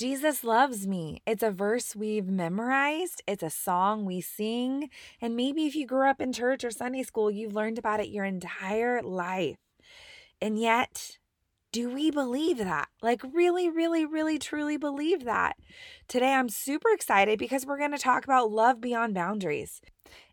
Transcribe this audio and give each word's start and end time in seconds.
Jesus 0.00 0.42
loves 0.42 0.86
me. 0.86 1.20
It's 1.26 1.42
a 1.42 1.50
verse 1.50 1.94
we've 1.94 2.26
memorized, 2.26 3.22
it's 3.26 3.42
a 3.42 3.50
song 3.50 4.06
we 4.06 4.22
sing, 4.22 4.88
and 5.20 5.36
maybe 5.36 5.66
if 5.66 5.74
you 5.74 5.86
grew 5.86 6.08
up 6.08 6.22
in 6.22 6.32
church 6.32 6.64
or 6.64 6.70
Sunday 6.70 7.02
school, 7.02 7.30
you've 7.30 7.52
learned 7.52 7.78
about 7.78 8.00
it 8.00 8.08
your 8.08 8.24
entire 8.24 9.02
life. 9.02 9.58
And 10.40 10.58
yet, 10.58 11.18
do 11.70 11.90
we 11.90 12.10
believe 12.10 12.56
that? 12.56 12.88
Like, 13.02 13.20
really, 13.34 13.68
really, 13.68 14.06
really, 14.06 14.38
truly 14.38 14.78
believe 14.78 15.24
that? 15.24 15.58
Today, 16.08 16.32
I'm 16.32 16.48
super 16.48 16.88
excited 16.94 17.38
because 17.38 17.66
we're 17.66 17.76
going 17.76 17.92
to 17.92 17.98
talk 17.98 18.24
about 18.24 18.50
love 18.50 18.80
beyond 18.80 19.12
boundaries 19.12 19.82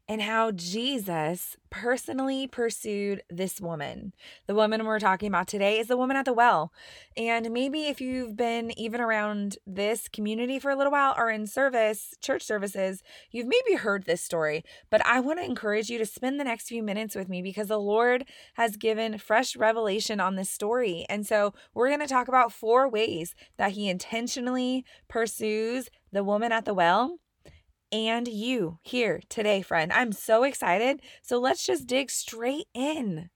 and 0.09 0.21
how 0.21 0.51
Jesus 0.51 1.57
personally 1.69 2.47
pursued 2.47 3.21
this 3.29 3.59
woman. 3.59 4.13
The 4.47 4.55
woman 4.55 4.85
we're 4.85 4.99
talking 4.99 5.27
about 5.27 5.47
today 5.47 5.79
is 5.79 5.87
the 5.87 5.97
woman 5.97 6.15
at 6.15 6.23
the 6.23 6.31
well. 6.31 6.71
And 7.17 7.51
maybe 7.51 7.87
if 7.87 7.99
you've 7.99 8.37
been 8.37 8.77
even 8.79 9.01
around 9.01 9.57
this 9.67 10.07
community 10.07 10.59
for 10.59 10.71
a 10.71 10.77
little 10.77 10.93
while 10.93 11.13
or 11.17 11.29
in 11.29 11.45
service, 11.45 12.13
church 12.21 12.43
services, 12.43 13.03
you've 13.31 13.47
maybe 13.47 13.77
heard 13.77 14.05
this 14.05 14.21
story. 14.21 14.63
But 14.89 15.05
I 15.05 15.19
want 15.19 15.39
to 15.39 15.45
encourage 15.45 15.89
you 15.89 15.97
to 15.97 16.05
spend 16.05 16.39
the 16.39 16.45
next 16.45 16.69
few 16.69 16.83
minutes 16.83 17.13
with 17.13 17.27
me 17.27 17.41
because 17.41 17.67
the 17.67 17.79
Lord 17.79 18.25
has 18.53 18.77
given 18.77 19.17
fresh 19.17 19.57
revelation 19.57 20.21
on 20.21 20.35
this 20.35 20.49
story. 20.49 21.05
And 21.09 21.27
so 21.27 21.53
we're 21.73 21.89
going 21.89 21.99
to 21.99 22.07
talk 22.07 22.29
about 22.29 22.53
four 22.53 22.87
ways 22.87 23.35
that 23.57 23.71
He 23.71 23.89
intentionally 23.89 24.85
pursues 25.09 25.89
the 26.13 26.23
woman 26.23 26.53
at 26.53 26.63
the 26.63 26.73
well 26.73 27.19
and 27.91 28.27
you 28.27 28.79
here 28.83 29.21
today, 29.29 29.61
friend. 29.61 29.91
I'm 29.93 30.11
so 30.11 30.43
excited. 30.43 31.01
So 31.21 31.39
let's 31.39 31.65
just 31.65 31.87
dig 31.87 32.09
straight 32.09 32.67
in. 32.73 33.29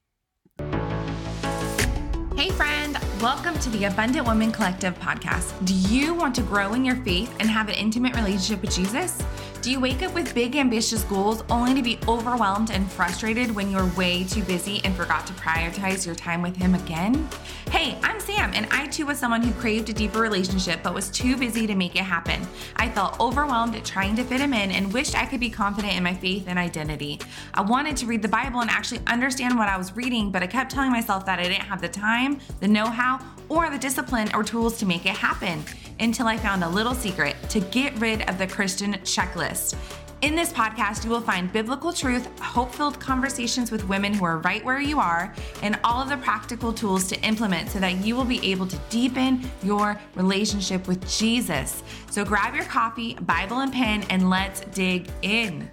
Hey, 2.35 2.49
friend, 2.49 2.97
welcome 3.21 3.57
to 3.59 3.69
the 3.69 3.85
Abundant 3.85 4.25
Woman 4.25 4.51
Collective 4.51 4.97
podcast. 4.99 5.53
Do 5.65 5.75
you 5.75 6.13
want 6.13 6.33
to 6.35 6.41
grow 6.41 6.73
in 6.73 6.83
your 6.83 6.95
faith 7.03 7.31
and 7.39 7.49
have 7.49 7.69
an 7.69 7.75
intimate 7.75 8.15
relationship 8.15 8.61
with 8.61 8.73
Jesus? 8.73 9.21
Do 9.61 9.69
you 9.69 9.79
wake 9.79 10.01
up 10.01 10.15
with 10.15 10.33
big, 10.33 10.55
ambitious 10.55 11.03
goals 11.03 11.43
only 11.51 11.75
to 11.75 11.83
be 11.83 11.99
overwhelmed 12.07 12.71
and 12.71 12.91
frustrated 12.91 13.53
when 13.53 13.69
you're 13.69 13.85
way 13.95 14.23
too 14.23 14.41
busy 14.41 14.81
and 14.83 14.95
forgot 14.95 15.27
to 15.27 15.33
prioritize 15.33 16.03
your 16.03 16.15
time 16.15 16.41
with 16.41 16.55
Him 16.55 16.73
again? 16.73 17.29
Hey, 17.69 17.95
I'm 18.01 18.19
Sam, 18.19 18.51
and 18.55 18.67
I 18.71 18.87
too 18.87 19.05
was 19.05 19.19
someone 19.19 19.43
who 19.43 19.53
craved 19.61 19.89
a 19.89 19.93
deeper 19.93 20.19
relationship 20.19 20.79
but 20.81 20.95
was 20.95 21.11
too 21.11 21.37
busy 21.37 21.67
to 21.67 21.75
make 21.75 21.95
it 21.95 21.99
happen. 21.99 22.41
I 22.77 22.89
felt 22.89 23.19
overwhelmed 23.19 23.75
at 23.75 23.85
trying 23.85 24.15
to 24.15 24.23
fit 24.23 24.41
Him 24.41 24.55
in 24.55 24.71
and 24.71 24.91
wished 24.91 25.15
I 25.15 25.27
could 25.27 25.39
be 25.39 25.51
confident 25.51 25.95
in 25.95 26.01
my 26.01 26.15
faith 26.15 26.45
and 26.47 26.57
identity. 26.57 27.19
I 27.53 27.61
wanted 27.61 27.95
to 27.97 28.07
read 28.07 28.23
the 28.23 28.27
Bible 28.27 28.61
and 28.61 28.69
actually 28.71 29.01
understand 29.05 29.59
what 29.59 29.69
I 29.69 29.77
was 29.77 29.95
reading, 29.95 30.31
but 30.31 30.41
I 30.41 30.47
kept 30.47 30.71
telling 30.71 30.91
myself 30.91 31.23
that 31.27 31.37
I 31.37 31.43
didn't 31.43 31.61
have 31.61 31.81
the 31.81 31.87
time, 31.87 32.39
the 32.61 32.67
know 32.67 32.87
how, 32.87 33.19
or 33.51 33.69
the 33.69 33.77
discipline 33.77 34.29
or 34.33 34.43
tools 34.43 34.77
to 34.77 34.85
make 34.85 35.05
it 35.05 35.11
happen 35.11 35.61
until 35.99 36.25
I 36.25 36.37
found 36.37 36.63
a 36.63 36.69
little 36.69 36.93
secret 36.95 37.35
to 37.49 37.59
get 37.59 37.93
rid 37.99 38.27
of 38.29 38.37
the 38.37 38.47
Christian 38.47 38.93
checklist. 39.03 39.75
In 40.21 40.35
this 40.35 40.53
podcast, 40.53 41.03
you 41.03 41.09
will 41.09 41.19
find 41.19 41.51
biblical 41.51 41.91
truth, 41.91 42.29
hope 42.39 42.73
filled 42.73 42.99
conversations 42.99 43.71
with 43.71 43.89
women 43.89 44.13
who 44.13 44.23
are 44.23 44.37
right 44.37 44.63
where 44.63 44.79
you 44.79 44.99
are, 44.99 45.33
and 45.63 45.77
all 45.83 46.01
of 46.01 46.09
the 46.09 46.17
practical 46.17 46.71
tools 46.71 47.07
to 47.07 47.19
implement 47.21 47.69
so 47.69 47.79
that 47.79 48.05
you 48.05 48.15
will 48.15 48.23
be 48.23 48.51
able 48.51 48.67
to 48.67 48.77
deepen 48.89 49.41
your 49.63 49.99
relationship 50.15 50.87
with 50.87 51.05
Jesus. 51.09 51.83
So 52.09 52.23
grab 52.23 52.55
your 52.55 52.65
coffee, 52.65 53.15
Bible, 53.15 53.59
and 53.59 53.73
pen, 53.73 54.03
and 54.09 54.29
let's 54.29 54.61
dig 54.61 55.09
in. 55.23 55.69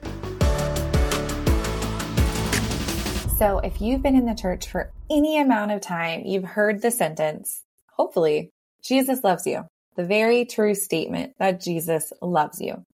So, 3.37 3.61
if 3.61 3.81
you've 3.81 4.03
been 4.03 4.17
in 4.17 4.27
the 4.27 4.35
church 4.35 4.67
for 4.67 4.91
any 5.09 5.41
amount 5.41 5.71
of 5.71 5.81
time, 5.81 6.23
you've 6.25 6.43
heard 6.43 6.83
the 6.83 6.91
sentence, 6.91 7.63
hopefully, 7.99 8.51
Jesus 8.83 9.25
loves 9.25 9.47
you 9.47 9.65
the 9.97 10.05
very 10.05 10.45
true 10.45 10.75
statement 10.77 11.35
that 11.41 11.61
Jesus 11.61 12.13
loves 12.23 12.61
you. 12.61 12.85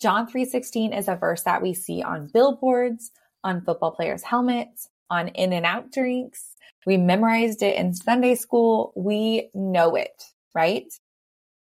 John 0.00 0.26
3:16 0.26 0.92
is 0.92 1.06
a 1.06 1.14
verse 1.14 1.42
that 1.42 1.60
we 1.60 1.74
see 1.74 2.02
on 2.02 2.30
billboards, 2.32 3.10
on 3.44 3.60
football 3.60 3.90
players' 3.90 4.22
helmets, 4.22 4.88
on 5.10 5.28
In-N-Out 5.28 5.92
drinks. 5.92 6.54
We 6.86 6.96
memorized 6.96 7.62
it 7.62 7.76
in 7.76 7.92
Sunday 7.92 8.34
school. 8.34 8.92
We 8.96 9.50
know 9.52 9.94
it, 9.94 10.24
right? 10.54 10.90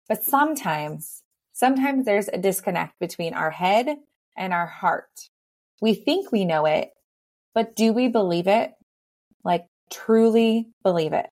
But 0.08 0.22
sometimes, 0.22 1.22
sometimes 1.52 2.04
there's 2.04 2.28
a 2.28 2.36
disconnect 2.36 2.98
between 2.98 3.32
our 3.32 3.50
head 3.50 3.96
and 4.36 4.52
our 4.52 4.66
heart. 4.66 5.30
We 5.80 5.94
think 5.94 6.30
we 6.30 6.44
know 6.44 6.66
it, 6.66 6.90
but 7.54 7.74
do 7.74 7.92
we 7.92 8.08
believe 8.08 8.48
it? 8.48 8.72
Like 9.44 9.66
truly 9.90 10.68
believe 10.82 11.12
it? 11.14 11.26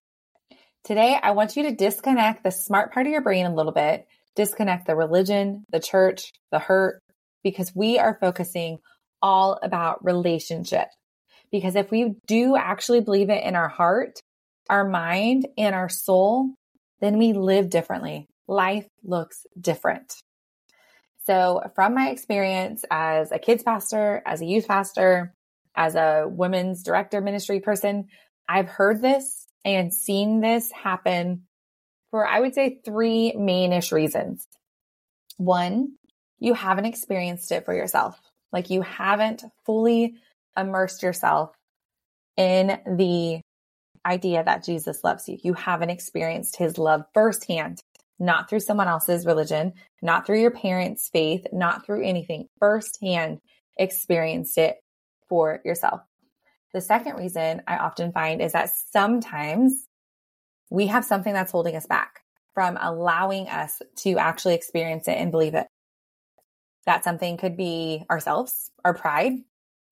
Today, 0.83 1.17
I 1.23 1.31
want 1.31 1.55
you 1.55 1.63
to 1.63 1.75
disconnect 1.75 2.43
the 2.43 2.51
smart 2.51 2.91
part 2.91 3.05
of 3.05 3.11
your 3.13 3.21
brain 3.21 3.45
a 3.45 3.55
little 3.55 3.71
bit, 3.71 4.05
disconnect 4.35 4.85
the 4.85 4.97
religion, 4.97 5.63
the 5.71 5.79
church, 5.79 6.33
the 6.51 6.59
hurt, 6.59 6.99
because 7.41 7.73
we 7.73 7.99
are 7.99 8.17
focusing 8.19 8.79
all 9.21 9.57
about 9.63 10.03
relationship. 10.03 10.89
Because 11.53 11.77
if 11.77 11.89
we 11.89 12.15
do 12.27 12.57
actually 12.57 12.99
believe 12.99 13.29
it 13.29 13.45
in 13.45 13.55
our 13.55 13.69
heart, 13.69 14.19
our 14.69 14.83
mind, 14.83 15.47
and 15.57 15.73
our 15.73 15.87
soul, 15.87 16.53
then 16.99 17.17
we 17.17 17.31
live 17.31 17.69
differently. 17.69 18.27
Life 18.49 18.87
looks 19.05 19.45
different. 19.57 20.13
So, 21.25 21.61
from 21.75 21.95
my 21.95 22.09
experience 22.09 22.83
as 22.91 23.31
a 23.31 23.39
kids 23.39 23.63
pastor, 23.63 24.21
as 24.25 24.41
a 24.41 24.45
youth 24.45 24.67
pastor, 24.67 25.33
as 25.77 25.95
a 25.95 26.25
women's 26.27 26.83
director 26.83 27.21
ministry 27.21 27.61
person, 27.61 28.09
I've 28.49 28.67
heard 28.67 29.01
this 29.01 29.45
and 29.65 29.93
seen 29.93 30.41
this 30.41 30.71
happen 30.71 31.43
for, 32.11 32.27
I 32.27 32.39
would 32.39 32.53
say, 32.53 32.79
three 32.83 33.33
mainish 33.35 33.91
reasons. 33.91 34.47
One, 35.37 35.93
you 36.39 36.53
haven't 36.53 36.85
experienced 36.85 37.51
it 37.51 37.65
for 37.65 37.73
yourself. 37.73 38.19
Like 38.51 38.69
you 38.69 38.81
haven't 38.81 39.43
fully 39.65 40.15
immersed 40.57 41.01
yourself 41.01 41.55
in 42.37 42.79
the 42.97 43.41
idea 44.05 44.43
that 44.43 44.63
Jesus 44.63 45.03
loves 45.03 45.27
you. 45.27 45.37
You 45.41 45.53
haven't 45.53 45.89
experienced 45.89 46.57
his 46.57 46.77
love 46.77 47.05
firsthand, 47.13 47.81
not 48.19 48.49
through 48.49 48.59
someone 48.59 48.87
else's 48.87 49.25
religion, 49.25 49.73
not 50.01 50.25
through 50.25 50.41
your 50.41 50.51
parents' 50.51 51.09
faith, 51.11 51.47
not 51.51 51.85
through 51.85 52.03
anything, 52.03 52.47
firsthand 52.59 53.39
experienced 53.77 54.57
it 54.57 54.77
for 55.29 55.61
yourself. 55.65 56.01
The 56.73 56.81
second 56.81 57.17
reason 57.17 57.61
I 57.67 57.77
often 57.77 58.11
find 58.11 58.41
is 58.41 58.53
that 58.53 58.71
sometimes 58.91 59.87
we 60.69 60.87
have 60.87 61.05
something 61.05 61.33
that's 61.33 61.51
holding 61.51 61.75
us 61.75 61.85
back 61.85 62.21
from 62.53 62.77
allowing 62.81 63.47
us 63.47 63.81
to 63.97 64.17
actually 64.17 64.55
experience 64.55 65.07
it 65.07 65.13
and 65.13 65.31
believe 65.31 65.53
it. 65.53 65.67
That 66.85 67.03
something 67.03 67.37
could 67.37 67.55
be 67.55 68.03
ourselves, 68.09 68.71
our 68.83 68.93
pride, 68.93 69.33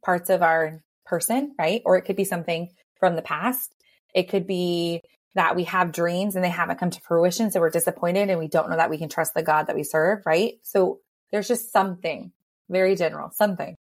parts 0.03 0.29
of 0.29 0.41
our 0.41 0.83
person, 1.05 1.53
right? 1.57 1.81
Or 1.85 1.97
it 1.97 2.03
could 2.03 2.15
be 2.15 2.25
something 2.25 2.69
from 2.99 3.15
the 3.15 3.21
past. 3.21 3.73
It 4.13 4.29
could 4.29 4.47
be 4.47 5.01
that 5.35 5.55
we 5.55 5.63
have 5.65 5.91
dreams 5.91 6.35
and 6.35 6.43
they 6.43 6.49
haven't 6.49 6.79
come 6.79 6.89
to 6.89 7.01
fruition. 7.01 7.51
So 7.51 7.59
we're 7.59 7.69
disappointed 7.69 8.29
and 8.29 8.39
we 8.39 8.47
don't 8.47 8.69
know 8.69 8.75
that 8.75 8.89
we 8.89 8.97
can 8.97 9.07
trust 9.07 9.33
the 9.33 9.43
God 9.43 9.67
that 9.67 9.75
we 9.75 9.83
serve, 9.83 10.23
right? 10.25 10.55
So 10.63 10.99
there's 11.31 11.47
just 11.47 11.71
something 11.71 12.31
very 12.69 12.95
general, 12.95 13.31
something. 13.31 13.75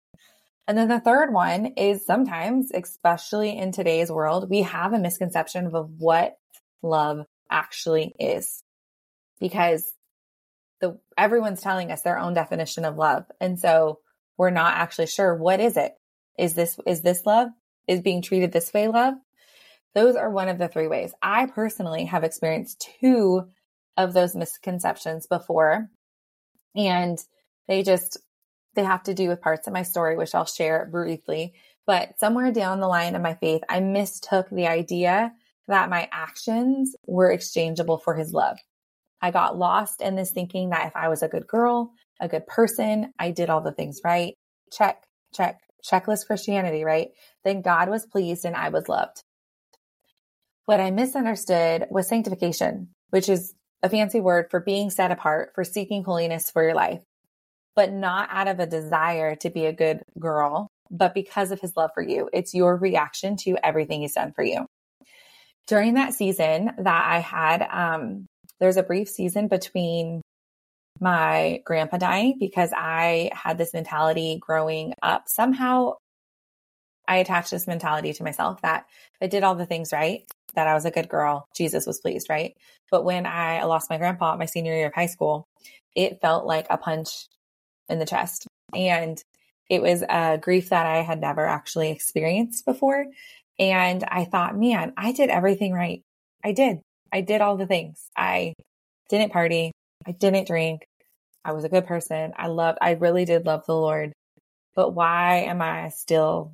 And 0.70 0.78
then 0.78 0.88
the 0.88 1.00
third 1.00 1.34
one 1.34 1.66
is 1.78 2.06
sometimes, 2.06 2.70
especially 2.72 3.58
in 3.58 3.72
today's 3.72 4.12
world, 4.12 4.52
we 4.52 4.62
have 4.62 4.94
a 4.94 5.00
misconception 5.00 5.66
of 5.74 5.90
what 5.98 6.38
love 6.84 7.26
actually 7.50 8.14
is 8.20 8.62
because 9.40 9.92
the 10.80 11.00
everyone's 11.18 11.62
telling 11.62 11.92
us 11.92 12.04
their 12.04 12.20
own 12.20 12.36
definition 12.36 12.86
of 12.86 12.98
love. 12.98 13.26
And 13.42 13.60
so 13.60 13.98
we're 14.38 14.52
not 14.52 14.76
actually 14.76 15.08
sure 15.08 15.36
what 15.36 15.60
is 15.60 15.76
it? 15.76 15.94
Is 16.38 16.54
this 16.54 16.80
is 16.86 17.02
this 17.02 17.26
love? 17.26 17.50
Is 17.88 18.02
being 18.02 18.22
treated 18.22 18.52
this 18.52 18.72
way 18.72 18.90
love? 18.90 19.16
Those 19.96 20.16
are 20.16 20.30
one 20.30 20.50
of 20.50 20.60
the 20.60 20.68
three 20.68 20.88
ways. 20.88 21.16
I 21.20 21.48
personally 21.48 22.06
have 22.06 22.24
experienced 22.24 22.88
two 23.02 23.48
of 23.98 24.14
those 24.14 24.36
misconceptions 24.36 25.26
before 25.26 25.90
and 26.76 27.18
they 27.68 27.82
just 27.82 28.20
they 28.76 28.84
have 28.84 29.04
to 29.04 29.14
do 29.14 29.28
with 29.28 29.42
parts 29.42 29.68
of 29.68 29.74
my 29.74 29.84
story, 29.84 30.16
which 30.16 30.36
I'll 30.36 30.46
share 30.46 30.88
briefly. 30.92 31.54
But 31.86 32.20
somewhere 32.20 32.52
down 32.52 32.80
the 32.80 32.88
line 32.88 33.16
of 33.16 33.22
my 33.22 33.34
faith, 33.36 33.62
I 33.68 33.80
mistook 33.80 34.48
the 34.50 34.68
idea 34.68 35.34
that 35.68 35.90
my 35.90 36.08
actions 36.12 36.96
were 37.06 37.32
exchangeable 37.32 37.98
for 37.98 38.16
his 38.16 38.34
love. 38.34 38.58
I 39.22 39.32
got 39.32 39.58
lost 39.58 40.02
in 40.02 40.16
this 40.16 40.32
thinking 40.32 40.70
that 40.70 40.88
if 40.88 40.96
I 40.96 41.10
was 41.10 41.24
a 41.24 41.28
good 41.28 41.48
girl, 41.48 41.92
a 42.20 42.28
good 42.28 42.48
person, 42.48 43.12
I 43.20 43.32
did 43.32 43.50
all 43.50 43.62
the 43.62 43.72
things 43.72 44.02
right, 44.04 44.36
check, 44.72 45.04
check, 45.34 45.60
checklist 45.86 46.28
Christianity, 46.28 46.84
right? 46.84 47.10
Then 47.44 47.62
God 47.62 47.90
was 47.90 48.06
pleased 48.06 48.46
and 48.46 48.56
I 48.56 48.70
was 48.70 48.88
loved. 48.88 49.24
What 50.66 50.80
I 50.80 50.92
misunderstood 50.92 51.88
was 51.90 52.08
sanctification, 52.08 52.90
which 53.10 53.30
is 53.30 53.54
a 53.82 53.90
fancy 53.90 54.20
word 54.20 54.48
for 54.52 54.60
being 54.60 54.90
set 54.90 55.12
apart, 55.12 55.52
for 55.56 55.64
seeking 55.64 56.04
holiness 56.04 56.52
for 56.52 56.64
your 56.64 56.76
life 56.76 57.02
but 57.80 57.94
not 57.94 58.28
out 58.30 58.50
of 58.50 58.60
a 58.60 58.66
desire 58.66 59.38
to 59.38 59.50
be 59.50 59.66
a 59.66 59.72
good 59.72 60.02
girl, 60.20 60.68
but 60.92 61.14
because 61.14 61.52
of 61.52 61.62
his 61.62 61.78
love 61.78 61.92
for 61.94 62.04
you. 62.04 62.30
It's 62.34 62.54
your 62.54 62.76
reaction 62.76 63.38
to 63.46 63.56
everything 63.64 64.02
he's 64.02 64.16
done 64.16 64.34
for 64.34 64.44
you. 64.44 64.66
During 65.66 65.94
that 65.94 66.14
season 66.14 66.72
that 66.78 67.06
I 67.08 67.20
had, 67.20 67.62
um, 67.72 68.26
there's 68.60 68.76
a 68.76 68.84
brief 68.84 69.08
season 69.08 69.48
between 69.48 70.22
my 71.00 71.62
grandpa 71.64 71.96
dying 72.00 72.36
because 72.38 72.74
I 72.76 73.32
had 73.32 73.58
this 73.58 73.74
mentality 73.74 74.40
growing 74.42 74.94
up. 75.02 75.30
Somehow 75.30 75.94
I 77.08 77.20
attached 77.20 77.52
this 77.52 77.66
mentality 77.66 78.12
to 78.12 78.24
myself 78.26 78.62
that 78.64 78.88
I 79.22 79.28
did 79.28 79.46
all 79.46 79.56
the 79.56 79.66
things 79.66 79.94
right, 79.94 80.26
that 80.54 80.68
I 80.68 80.74
was 80.74 80.84
a 80.84 80.92
good 80.92 81.08
girl, 81.08 81.48
Jesus 81.56 81.88
was 81.88 82.02
pleased, 82.02 82.30
right? 82.30 82.58
But 82.92 83.06
when 83.06 83.26
I 83.26 83.64
lost 83.64 83.90
my 83.90 83.98
grandpa 83.98 84.36
my 84.36 84.48
senior 84.48 84.76
year 84.76 84.88
of 84.88 84.94
high 84.94 85.06
school, 85.06 85.48
it 85.96 86.20
felt 86.20 86.46
like 86.46 86.68
a 86.70 86.78
punch 86.78 87.30
in 87.90 88.00
the 88.00 88.06
chest. 88.06 88.48
And 88.74 89.22
it 89.70 89.82
was 89.82 90.04
a 90.08 90.38
grief 90.38 90.70
that 90.70 90.86
I 90.86 91.02
had 91.02 91.22
never 91.22 91.46
actually 91.46 91.92
experienced 91.92 92.66
before. 92.66 93.06
And 93.58 94.04
I 94.08 94.26
thought, 94.26 94.58
man, 94.58 94.94
I 94.98 95.12
did 95.12 95.30
everything 95.30 95.74
right. 95.74 96.02
I 96.44 96.54
did. 96.54 96.80
I 97.12 97.22
did 97.22 97.42
all 97.42 97.58
the 97.58 97.68
things. 97.68 98.10
I 98.16 98.54
didn't 99.10 99.32
party. 99.32 99.72
I 100.08 100.12
didn't 100.12 100.48
drink. 100.48 100.86
I 101.44 101.52
was 101.52 101.64
a 101.64 101.70
good 101.70 101.86
person. 101.86 102.34
I 102.38 102.48
loved, 102.48 102.78
I 102.82 102.92
really 102.92 103.26
did 103.26 103.46
love 103.46 103.66
the 103.66 103.76
Lord. 103.76 104.14
But 104.76 104.94
why 104.94 105.42
am 105.42 105.62
I 105.62 105.90
still 105.90 106.54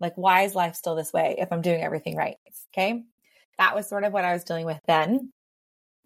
like, 0.00 0.14
why 0.16 0.42
is 0.42 0.54
life 0.54 0.74
still 0.74 0.94
this 0.94 1.12
way 1.12 1.36
if 1.38 1.52
I'm 1.52 1.62
doing 1.62 1.82
everything 1.82 2.16
right? 2.16 2.36
Okay. 2.72 3.04
That 3.58 3.74
was 3.74 3.88
sort 3.88 4.04
of 4.04 4.12
what 4.12 4.24
I 4.24 4.32
was 4.32 4.44
dealing 4.44 4.66
with 4.66 4.80
then. 4.86 5.30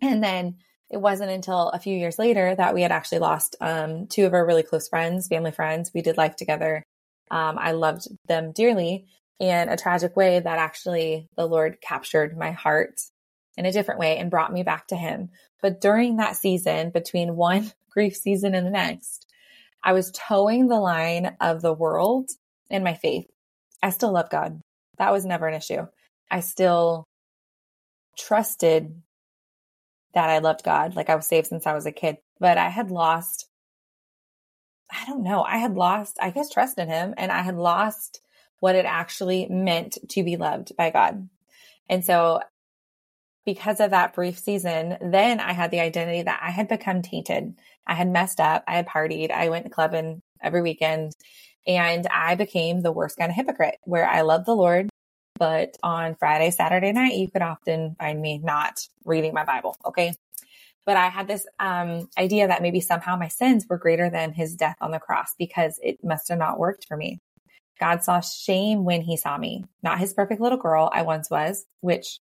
And 0.01 0.23
then 0.23 0.57
it 0.93 1.01
wasn't 1.01 1.31
until 1.31 1.71
a 1.71 1.79
few 1.79 1.97
years 1.97 2.19
later 2.19 2.55
that 2.55 2.75
we 2.75 2.83
had 2.83 2.93
actually 2.93 3.19
lost 3.19 3.57
um, 3.63 4.07
two 4.09 4.27
of 4.27 4.35
our 4.35 4.47
really 4.47 4.63
close 4.63 4.89
friends, 4.89 5.27
family 5.27 5.51
friends. 5.51 5.91
We 5.95 6.03
did 6.03 6.19
life 6.19 6.37
together. 6.37 6.85
Um, 7.31 7.59
I 7.59 7.73
loved 7.73 8.09
them 8.29 8.53
dearly 8.53 9.07
in 9.41 9.71
a 9.71 9.77
tragic 9.79 10.15
way 10.17 10.39
that 10.39 10.59
actually 10.59 11.29
the 11.35 11.47
Lord 11.47 11.79
captured 11.81 12.37
my 12.37 12.51
heart 12.51 13.01
in 13.57 13.65
a 13.65 13.73
different 13.73 14.01
way 14.01 14.19
and 14.19 14.31
brought 14.31 14.53
me 14.53 14.63
back 14.63 14.87
to 14.89 14.97
Him. 14.97 15.31
But 15.63 15.81
during 15.81 16.19
that 16.19 16.37
season, 16.37 16.91
between 16.91 17.37
one 17.37 17.73
grief 17.91 18.15
season 18.15 18.55
and 18.55 18.67
the 18.67 18.71
next, 18.71 19.27
I 19.83 19.95
was 19.95 20.13
toeing 20.13 20.69
the 20.69 20.79
line 20.79 21.37
of 21.41 21.63
the 21.63 21.73
world 21.73 22.29
and 22.71 22.85
my 22.85 22.95
faith. 22.95 23.27
I 23.83 23.91
still 23.91 24.13
love 24.13 24.29
God. 24.29 24.61
That 24.99 25.11
was 25.11 25.25
never 25.25 25.49
an 25.49 25.55
issue. 25.55 25.87
I 26.31 26.41
still 26.41 27.05
trusted 28.19 28.95
that 30.15 30.31
I 30.31 30.39
loved 30.39 30.65
God. 30.65 30.97
Like 30.97 31.11
I 31.11 31.15
was 31.15 31.27
saved 31.27 31.49
since 31.49 31.67
I 31.67 31.75
was 31.75 31.87
a 31.87 31.93
kid, 31.93 32.19
but 32.39 32.59
I 32.59 32.69
had 32.69 32.91
lost, 32.91 33.49
I 34.91 35.05
don't 35.07 35.23
know, 35.23 35.43
I 35.43 35.59
had 35.59 35.75
lost, 35.75 36.19
I 36.21 36.31
guess, 36.31 36.51
trust 36.51 36.79
in 36.79 36.89
Him 36.89 37.15
and 37.17 37.33
I 37.33 37.43
had 37.43 37.57
lost 37.57 38.21
what 38.61 38.77
it 38.77 38.85
actually 38.85 39.47
meant 39.49 39.99
to 40.11 40.23
be 40.23 40.37
loved 40.37 40.77
by 40.77 40.91
God. 40.91 41.29
And 41.89 42.05
so, 42.05 42.41
because 43.45 43.81
of 43.81 43.91
that 43.91 44.15
brief 44.15 44.39
season, 44.39 44.97
then 45.01 45.41
I 45.41 45.53
had 45.53 45.73
the 45.73 45.81
identity 45.81 46.23
that 46.23 46.41
I 46.41 46.51
had 46.51 46.69
become 46.69 47.03
tainted. 47.03 47.55
I 47.87 47.95
had 47.95 48.09
messed 48.09 48.39
up. 48.39 48.63
I 48.69 48.77
had 48.77 48.87
partied. 48.87 49.33
I 49.33 49.49
went 49.49 49.73
clubbing 49.73 50.23
every 50.41 50.63
weekend 50.63 51.13
and 51.67 52.07
I 52.07 52.35
became 52.35 52.83
the 52.83 52.93
worst 52.93 53.17
kind 53.17 53.31
of 53.31 53.37
hypocrite 53.37 53.79
where 53.83 54.09
I 54.09 54.21
loved 54.21 54.47
the 54.47 54.55
Lord. 54.55 54.89
But 55.43 55.77
on 55.83 56.15
Friday, 56.15 56.53
Saturday 56.53 56.93
night, 56.93 57.17
you 57.17 57.29
could 57.29 57.43
often 57.43 57.97
find 57.99 58.23
me 58.23 58.39
not 58.39 58.87
reading 59.05 59.35
my 59.35 59.45
Bible. 59.45 59.77
Okay. 59.85 60.15
But 60.87 60.97
I 60.97 61.09
had 61.09 61.27
this 61.27 61.45
um, 61.59 62.09
idea 62.17 62.47
that 62.47 62.63
maybe 62.63 62.81
somehow 62.81 63.17
my 63.17 63.27
sins 63.27 63.67
were 63.69 63.77
greater 63.77 64.09
than 64.09 64.35
his 64.35 64.55
death 64.55 64.77
on 64.81 64.93
the 64.93 65.01
cross 65.01 65.35
because 65.37 65.81
it 65.83 65.99
must 66.05 66.29
have 66.29 66.39
not 66.39 66.61
worked 66.61 66.87
for 66.87 66.97
me. 66.97 67.19
God 67.81 68.05
saw 68.05 68.21
shame 68.21 68.85
when 68.85 69.01
he 69.01 69.17
saw 69.17 69.37
me, 69.37 69.65
not 69.83 69.99
his 69.99 70.15
perfect 70.15 70.41
little 70.41 70.59
girl 70.59 70.89
I 70.93 71.03
once 71.03 71.29
was, 71.29 71.67
which 71.81 72.21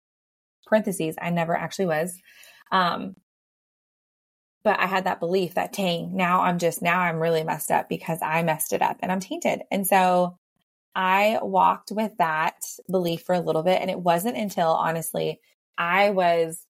parentheses, 0.66 1.14
I 1.22 1.30
never 1.30 1.56
actually 1.56 1.86
was. 1.86 2.20
Um, 2.72 3.14
but 4.64 4.80
I 4.80 4.88
had 4.88 5.04
that 5.04 5.20
belief 5.20 5.54
that, 5.54 5.72
dang, 5.72 6.16
now 6.16 6.42
I'm 6.42 6.58
just, 6.58 6.82
now 6.82 7.00
I'm 7.00 7.20
really 7.20 7.44
messed 7.44 7.70
up 7.70 7.90
because 7.90 8.24
I 8.24 8.42
messed 8.42 8.74
it 8.74 8.82
up 8.82 8.98
and 9.02 9.12
I'm 9.12 9.20
tainted. 9.20 9.62
And 9.70 9.86
so 9.86 10.40
I 10.96 11.40
walked 11.42 11.92
with 11.92 12.18
that 12.18 12.56
belief 12.90 13.24
for 13.24 13.34
a 13.34 13.40
little 13.40 13.64
bit. 13.64 13.82
And 13.82 13.90
it 13.90 14.00
wasn't 14.00 14.38
until 14.38 14.70
honestly, 14.70 15.40
I 15.78 16.12
was, 16.12 16.66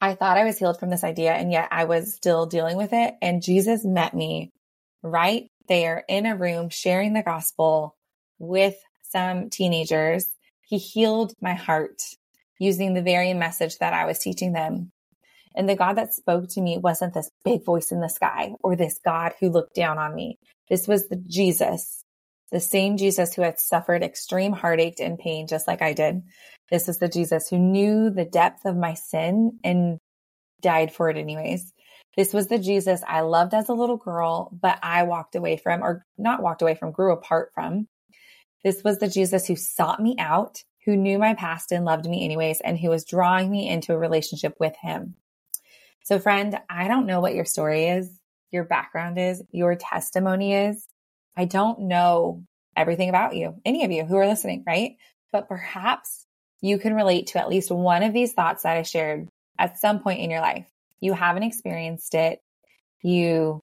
I 0.00 0.14
thought 0.14 0.36
I 0.36 0.44
was 0.44 0.58
healed 0.58 0.78
from 0.78 0.90
this 0.90 1.04
idea 1.04 1.32
and 1.32 1.50
yet 1.50 1.68
I 1.70 1.84
was 1.84 2.14
still 2.14 2.46
dealing 2.46 2.76
with 2.76 2.92
it. 2.92 3.14
And 3.22 3.42
Jesus 3.42 3.84
met 3.84 4.14
me 4.14 4.52
right 5.02 5.50
there 5.68 6.04
in 6.08 6.26
a 6.26 6.36
room 6.36 6.68
sharing 6.68 7.12
the 7.14 7.22
gospel 7.22 7.96
with 8.38 8.76
some 9.02 9.48
teenagers. 9.48 10.26
He 10.62 10.78
healed 10.78 11.34
my 11.40 11.54
heart 11.54 12.02
using 12.58 12.94
the 12.94 13.02
very 13.02 13.32
message 13.34 13.78
that 13.78 13.94
I 13.94 14.04
was 14.04 14.18
teaching 14.18 14.52
them. 14.52 14.92
And 15.54 15.68
the 15.68 15.76
God 15.76 15.94
that 15.94 16.14
spoke 16.14 16.48
to 16.50 16.60
me 16.60 16.78
wasn't 16.78 17.14
this 17.14 17.30
big 17.44 17.64
voice 17.64 17.92
in 17.92 18.00
the 18.00 18.08
sky 18.08 18.52
or 18.62 18.76
this 18.76 18.98
God 19.04 19.32
who 19.40 19.50
looked 19.50 19.74
down 19.74 19.98
on 19.98 20.14
me. 20.14 20.38
This 20.68 20.88
was 20.88 21.08
the 21.08 21.16
Jesus 21.16 22.04
the 22.52 22.60
same 22.60 22.98
Jesus 22.98 23.34
who 23.34 23.42
had 23.42 23.58
suffered 23.58 24.02
extreme 24.02 24.52
heartache 24.52 25.00
and 25.00 25.18
pain, 25.18 25.48
just 25.48 25.66
like 25.66 25.82
I 25.82 25.94
did. 25.94 26.22
This 26.70 26.88
is 26.88 26.98
the 26.98 27.08
Jesus 27.08 27.48
who 27.48 27.58
knew 27.58 28.10
the 28.10 28.26
depth 28.26 28.66
of 28.66 28.76
my 28.76 28.94
sin 28.94 29.58
and 29.64 29.98
died 30.60 30.92
for 30.92 31.10
it 31.10 31.16
anyways. 31.16 31.72
This 32.16 32.34
was 32.34 32.48
the 32.48 32.58
Jesus 32.58 33.02
I 33.08 33.22
loved 33.22 33.54
as 33.54 33.70
a 33.70 33.74
little 33.74 33.96
girl, 33.96 34.50
but 34.52 34.78
I 34.82 35.04
walked 35.04 35.34
away 35.34 35.56
from, 35.56 35.82
or 35.82 36.04
not 36.18 36.42
walked 36.42 36.60
away 36.60 36.74
from, 36.74 36.92
grew 36.92 37.12
apart 37.12 37.52
from. 37.54 37.88
This 38.62 38.84
was 38.84 38.98
the 38.98 39.08
Jesus 39.08 39.46
who 39.46 39.56
sought 39.56 40.00
me 40.00 40.14
out, 40.18 40.62
who 40.84 40.94
knew 40.94 41.18
my 41.18 41.32
past 41.34 41.72
and 41.72 41.86
loved 41.86 42.06
me 42.06 42.22
anyways, 42.22 42.60
and 42.60 42.78
who 42.78 42.90
was 42.90 43.04
drawing 43.04 43.50
me 43.50 43.68
into 43.68 43.94
a 43.94 43.98
relationship 43.98 44.54
with 44.60 44.76
him. 44.80 45.14
So, 46.04 46.18
friend, 46.18 46.58
I 46.68 46.86
don't 46.86 47.06
know 47.06 47.20
what 47.20 47.34
your 47.34 47.46
story 47.46 47.86
is, 47.86 48.10
your 48.50 48.64
background 48.64 49.18
is, 49.18 49.42
your 49.50 49.74
testimony 49.74 50.52
is, 50.54 50.86
I 51.36 51.44
don't 51.44 51.80
know 51.80 52.44
everything 52.76 53.08
about 53.08 53.36
you, 53.36 53.54
any 53.64 53.84
of 53.84 53.90
you 53.90 54.04
who 54.04 54.16
are 54.16 54.26
listening, 54.26 54.64
right? 54.66 54.96
But 55.30 55.48
perhaps 55.48 56.26
you 56.60 56.78
can 56.78 56.94
relate 56.94 57.28
to 57.28 57.40
at 57.40 57.48
least 57.48 57.70
one 57.70 58.02
of 58.02 58.12
these 58.12 58.32
thoughts 58.32 58.62
that 58.62 58.76
I 58.76 58.82
shared 58.82 59.28
at 59.58 59.78
some 59.78 60.00
point 60.00 60.20
in 60.20 60.30
your 60.30 60.40
life. 60.40 60.66
You 61.00 61.12
haven't 61.12 61.42
experienced 61.42 62.14
it. 62.14 62.40
You 63.02 63.60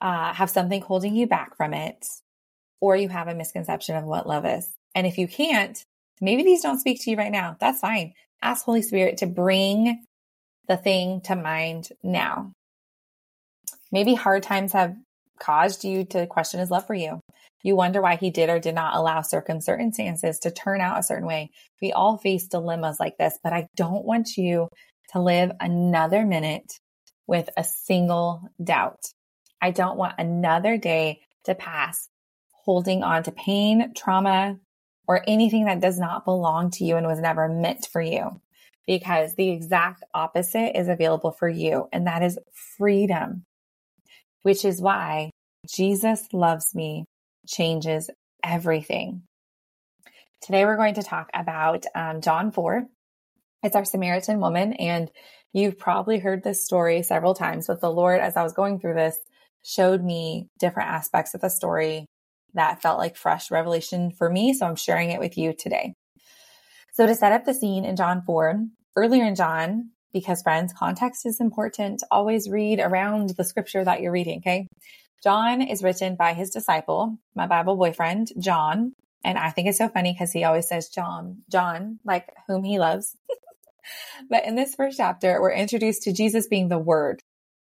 uh, 0.00 0.32
have 0.32 0.50
something 0.50 0.82
holding 0.82 1.14
you 1.14 1.26
back 1.26 1.56
from 1.56 1.74
it, 1.74 2.04
or 2.80 2.96
you 2.96 3.08
have 3.08 3.28
a 3.28 3.34
misconception 3.34 3.96
of 3.96 4.04
what 4.04 4.26
love 4.26 4.44
is. 4.44 4.68
And 4.94 5.06
if 5.06 5.16
you 5.18 5.28
can't, 5.28 5.82
maybe 6.20 6.42
these 6.42 6.62
don't 6.62 6.80
speak 6.80 7.02
to 7.02 7.10
you 7.10 7.16
right 7.16 7.30
now. 7.30 7.56
That's 7.60 7.80
fine. 7.80 8.14
Ask 8.42 8.64
Holy 8.64 8.82
Spirit 8.82 9.18
to 9.18 9.26
bring 9.26 10.04
the 10.66 10.76
thing 10.76 11.20
to 11.22 11.36
mind 11.36 11.90
now. 12.02 12.52
Maybe 13.92 14.14
hard 14.14 14.42
times 14.42 14.72
have 14.72 14.96
caused 15.42 15.84
you 15.84 16.04
to 16.04 16.26
question 16.26 16.60
his 16.60 16.70
love 16.70 16.86
for 16.86 16.94
you. 16.94 17.20
You 17.62 17.76
wonder 17.76 18.00
why 18.00 18.16
he 18.16 18.30
did 18.30 18.48
or 18.48 18.58
did 18.58 18.74
not 18.74 18.96
allow 18.96 19.22
certain 19.22 19.60
circumstances 19.60 20.38
to 20.40 20.50
turn 20.50 20.80
out 20.80 20.98
a 20.98 21.02
certain 21.02 21.26
way. 21.26 21.50
We 21.80 21.92
all 21.92 22.16
face 22.16 22.46
dilemmas 22.46 22.98
like 22.98 23.18
this, 23.18 23.38
but 23.42 23.52
I 23.52 23.66
don't 23.76 24.04
want 24.04 24.36
you 24.36 24.68
to 25.12 25.20
live 25.20 25.52
another 25.60 26.24
minute 26.24 26.72
with 27.26 27.48
a 27.56 27.64
single 27.64 28.42
doubt. 28.62 29.00
I 29.60 29.70
don't 29.70 29.96
want 29.96 30.14
another 30.18 30.76
day 30.76 31.20
to 31.44 31.54
pass 31.54 32.08
holding 32.64 33.02
on 33.02 33.24
to 33.24 33.32
pain, 33.32 33.92
trauma, 33.96 34.56
or 35.08 35.22
anything 35.26 35.64
that 35.64 35.80
does 35.80 35.98
not 35.98 36.24
belong 36.24 36.70
to 36.70 36.84
you 36.84 36.96
and 36.96 37.06
was 37.06 37.20
never 37.20 37.48
meant 37.48 37.88
for 37.92 38.00
you. 38.00 38.40
Because 38.86 39.34
the 39.34 39.50
exact 39.50 40.02
opposite 40.12 40.76
is 40.76 40.88
available 40.88 41.30
for 41.30 41.48
you, 41.48 41.88
and 41.92 42.08
that 42.08 42.22
is 42.22 42.38
freedom 42.76 43.44
which 44.42 44.64
is 44.64 44.80
why 44.80 45.30
Jesus 45.70 46.26
loves 46.32 46.74
me 46.74 47.04
changes 47.46 48.10
everything. 48.44 49.22
Today, 50.40 50.64
we're 50.64 50.76
going 50.76 50.94
to 50.94 51.02
talk 51.02 51.30
about 51.32 51.84
um, 51.94 52.20
John 52.20 52.50
4. 52.50 52.84
It's 53.62 53.76
our 53.76 53.84
Samaritan 53.84 54.40
woman, 54.40 54.72
and 54.72 55.08
you've 55.52 55.78
probably 55.78 56.18
heard 56.18 56.42
this 56.42 56.64
story 56.64 57.02
several 57.02 57.34
times, 57.34 57.68
but 57.68 57.80
the 57.80 57.92
Lord, 57.92 58.20
as 58.20 58.36
I 58.36 58.42
was 58.42 58.52
going 58.52 58.80
through 58.80 58.94
this, 58.94 59.16
showed 59.62 60.02
me 60.02 60.48
different 60.58 60.90
aspects 60.90 61.34
of 61.34 61.40
the 61.40 61.48
story 61.48 62.06
that 62.54 62.82
felt 62.82 62.98
like 62.98 63.16
fresh 63.16 63.52
revelation 63.52 64.10
for 64.10 64.28
me. 64.28 64.52
So 64.54 64.66
I'm 64.66 64.74
sharing 64.74 65.10
it 65.10 65.20
with 65.20 65.38
you 65.38 65.52
today. 65.52 65.94
So, 66.92 67.06
to 67.06 67.14
set 67.14 67.32
up 67.32 67.44
the 67.44 67.54
scene 67.54 67.84
in 67.84 67.94
John 67.94 68.22
4, 68.26 68.64
earlier 68.96 69.24
in 69.24 69.36
John, 69.36 69.90
because 70.12 70.42
friends, 70.42 70.74
context 70.76 71.24
is 71.24 71.40
important. 71.40 72.02
Always 72.10 72.50
read 72.50 72.80
around 72.80 73.30
the 73.30 73.44
scripture 73.44 73.84
that 73.84 74.00
you're 74.00 74.12
reading. 74.12 74.38
Okay. 74.38 74.66
John 75.22 75.62
is 75.62 75.82
written 75.82 76.16
by 76.16 76.34
his 76.34 76.50
disciple, 76.50 77.18
my 77.34 77.46
Bible 77.46 77.76
boyfriend, 77.76 78.32
John. 78.38 78.94
And 79.24 79.38
I 79.38 79.50
think 79.50 79.68
it's 79.68 79.78
so 79.78 79.88
funny 79.88 80.12
because 80.12 80.32
he 80.32 80.44
always 80.44 80.68
says 80.68 80.88
John, 80.88 81.42
John, 81.50 82.00
like 82.04 82.28
whom 82.48 82.64
he 82.64 82.78
loves. 82.78 83.16
but 84.28 84.44
in 84.44 84.56
this 84.56 84.74
first 84.74 84.96
chapter, 84.96 85.40
we're 85.40 85.52
introduced 85.52 86.02
to 86.02 86.12
Jesus 86.12 86.48
being 86.48 86.68
the 86.68 86.78
word, 86.78 87.20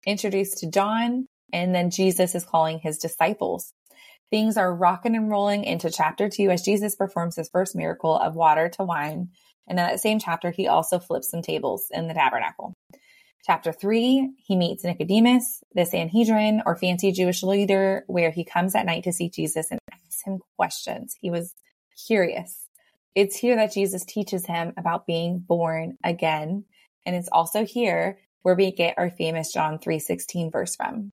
introduced 0.06 0.58
to 0.60 0.70
John, 0.70 1.28
and 1.54 1.74
then 1.74 1.92
Jesus 1.92 2.36
is 2.36 2.44
calling 2.44 2.80
his 2.80 2.98
disciples. 2.98 3.72
Things 4.30 4.58
are 4.58 4.76
rocking 4.76 5.16
and 5.16 5.30
rolling 5.30 5.64
into 5.64 5.90
chapter 5.90 6.30
two 6.30 6.50
as 6.50 6.62
Jesus 6.62 6.96
performs 6.96 7.38
his 7.38 7.50
first 7.50 7.76
miracle 7.76 8.18
of 8.18 8.36
water 8.36 8.68
to 8.70 8.84
wine 8.84 9.30
and 9.68 9.80
in 9.80 9.86
that 9.86 10.00
same 10.00 10.20
chapter, 10.20 10.52
he 10.52 10.68
also 10.68 11.00
flips 11.00 11.30
some 11.30 11.42
tables 11.42 11.88
in 11.92 12.08
the 12.08 12.14
tabernacle. 12.14 12.75
Chapter 13.46 13.72
three, 13.72 14.32
he 14.38 14.56
meets 14.56 14.84
Nicodemus, 14.84 15.64
the 15.76 15.86
Sanhedrin 15.86 16.64
or 16.66 16.76
fancy 16.76 17.12
Jewish 17.12 17.44
leader, 17.44 18.04
where 18.08 18.32
he 18.32 18.44
comes 18.44 18.74
at 18.74 18.88
night 18.88 19.04
to 19.04 19.14
see 19.14 19.30
Jesus 19.30 19.70
and 19.70 19.80
asks 19.94 20.24
him 20.24 20.40
questions. 20.58 21.16
He 21.22 21.30
was 21.30 21.54
curious. 22.08 22.68
It's 23.14 23.36
here 23.36 23.56
that 23.58 23.72
Jesus 23.72 24.04
teaches 24.04 24.48
him 24.48 24.74
about 24.78 25.06
being 25.06 25.38
born 25.38 25.98
again. 26.04 26.66
And 27.06 27.16
it's 27.16 27.30
also 27.32 27.66
here 27.66 28.18
where 28.42 28.56
we 28.56 28.72
get 28.72 28.98
our 28.98 29.12
famous 29.12 29.54
John 29.54 29.78
3:16 29.78 30.52
verse 30.52 30.76
from. 30.76 31.12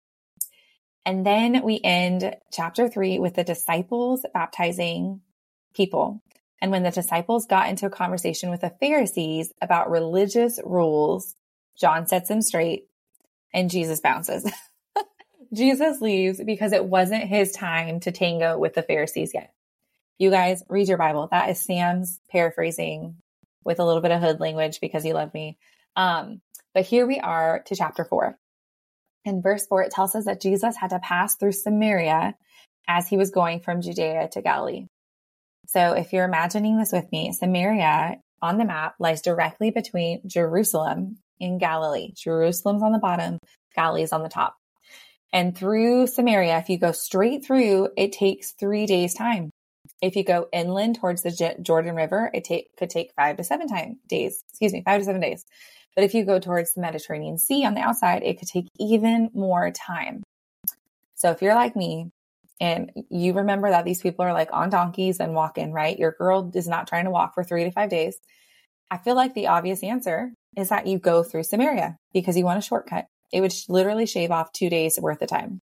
And 1.05 1.27
then 1.27 1.63
we 1.63 1.81
end 1.85 2.35
chapter 2.51 2.89
3 2.89 3.19
with 3.19 3.35
the 3.35 3.45
disciples 3.45 4.25
baptizing 4.33 5.21
people. 5.75 6.23
And 6.63 6.71
when 6.71 6.83
the 6.83 6.91
disciples 6.91 7.45
got 7.45 7.69
into 7.69 7.85
a 7.87 7.91
conversation 7.91 8.49
with 8.49 8.63
the 8.63 8.71
Pharisees 8.81 9.53
about 9.61 9.91
religious 9.91 10.59
rules, 10.65 11.37
John 11.79 12.07
sets 12.07 12.31
him 12.31 12.43
straight 12.43 12.89
and 13.53 13.71
Jesus 13.71 14.01
bounces. 14.01 14.51
Jesus 15.55 16.01
leaves 16.01 16.41
because 16.45 16.73
it 16.73 16.85
wasn't 16.85 17.25
his 17.25 17.53
time 17.53 18.01
to 18.01 18.13
tango 18.13 18.59
with 18.59 18.75
the 18.75 18.83
Pharisees 18.83 19.33
yet. 19.35 19.53
You 20.19 20.31
guys 20.31 20.63
read 20.69 20.89
your 20.89 20.99
Bible. 20.99 21.29
That 21.31 21.51
is 21.51 21.61
Sam's 21.61 22.21
paraphrasing 22.31 23.17
with 23.65 23.79
a 23.79 23.85
little 23.85 24.03
bit 24.03 24.13
of 24.13 24.21
hood 24.21 24.41
language 24.41 24.81
because 24.81 25.05
you 25.05 25.15
love 25.15 25.35
me. 25.35 25.59
Um, 25.97 26.41
but 26.75 26.87
here 26.87 27.07
we 27.07 27.21
are 27.21 27.63
to 27.67 27.77
chapter 27.77 28.05
four. 28.05 28.39
In 29.25 29.43
verse 29.43 29.67
four, 29.67 29.83
it 29.83 29.93
tells 29.93 30.15
us 30.15 30.25
that 30.25 30.41
Jesus 30.41 30.77
had 30.77 30.91
to 30.91 30.99
pass 30.99 31.37
through 31.37 31.53
Samaria 31.53 32.35
as 32.89 33.09
he 33.09 33.17
was 33.17 33.31
going 33.31 33.61
from 33.61 33.83
Judea 33.83 34.29
to 34.33 34.43
Galilee. 34.43 34.87
So 35.69 35.93
if 35.93 36.13
you're 36.13 36.25
imagining 36.25 36.79
this 36.79 36.93
with 36.93 37.11
me, 37.13 37.33
Samaria 37.33 38.17
on 38.41 38.59
the 38.59 38.65
map 38.65 38.97
lies 38.99 39.23
directly 39.23 39.71
between 39.71 40.23
Jerusalem 40.27 41.19
and 41.41 41.61
Galilee. 41.61 42.13
Jerusalem's 42.17 42.83
on 42.83 42.93
the 42.93 42.99
bottom, 42.99 43.39
Galilee's 43.75 44.13
on 44.13 44.23
the 44.23 44.29
top. 44.29 44.57
And 45.33 45.57
through 45.57 46.09
Samaria, 46.09 46.59
if 46.59 46.69
you 46.69 46.79
go 46.79 46.93
straight 46.93 47.45
through, 47.45 47.89
it 47.97 48.13
takes 48.13 48.53
three 48.53 48.87
days' 48.87 49.15
time. 49.15 49.51
If 50.03 50.17
you 50.17 50.25
go 50.25 50.49
inland 50.53 50.97
towards 50.97 51.23
the 51.23 51.57
Jordan 51.63 51.95
River, 51.95 52.31
it 52.35 52.45
take, 52.45 52.67
could 52.77 52.91
take 52.91 53.13
five 53.17 53.37
to 53.39 53.45
seven 53.45 53.67
time 53.67 53.99
days. 54.09 54.43
Excuse 54.51 54.73
me, 54.73 54.83
five 54.85 55.01
to 55.01 55.05
seven 55.05 55.21
days. 55.21 55.45
But 55.95 56.05
if 56.05 56.15
you 56.15 56.25
go 56.25 56.39
towards 56.39 56.75
the 56.75 56.81
Mediterranean 56.81 57.39
Sea 57.39 57.65
on 57.65 57.75
the 57.75 57.81
outside, 57.81 58.23
it 58.23 58.39
could 58.39 58.49
take 58.49 58.69
even 58.79 59.31
more 59.35 59.71
time. 59.71 60.23
So 61.15 61.31
if 61.31 61.41
you're 61.41 61.55
like 61.55 61.77
me 61.77 62.11
and 62.61 62.91
you 63.11 63.35
remember 63.35 63.71
that 63.71 63.85
these 63.85 64.01
people 64.01 64.25
are 64.25 64.33
like 64.33 64.49
on 64.53 64.71
donkeys 64.71 65.21
and 65.21 65.35
walking, 65.35 65.73
right? 65.73 65.99
Your 65.99 66.13
girl 66.13 66.51
is 66.55 66.69
not 66.69 66.89
trying 66.89 67.05
to 67.05 67.11
walk 67.11 67.35
for 67.35 67.45
three 67.45 67.65
to 67.65 67.71
five 67.71 67.91
days. 67.91 68.19
I 68.91 68.99
feel 68.99 69.15
like 69.15 69.35
the 69.35 69.49
obvious 69.49 69.83
answer 69.83 70.33
is 70.57 70.69
that 70.69 70.87
you 70.87 70.99
go 70.99 71.23
through 71.23 71.45
Samaria 71.45 71.97
because 72.13 72.37
you 72.37 72.45
want 72.45 72.59
a 72.59 72.63
shortcut. 72.63 73.07
It 73.33 73.41
would 73.41 73.55
literally 73.69 74.07
shave 74.07 74.31
off 74.31 74.53
two 74.53 74.69
days 74.69 74.99
worth 75.01 75.23
of 75.23 75.29
time. 75.29 75.61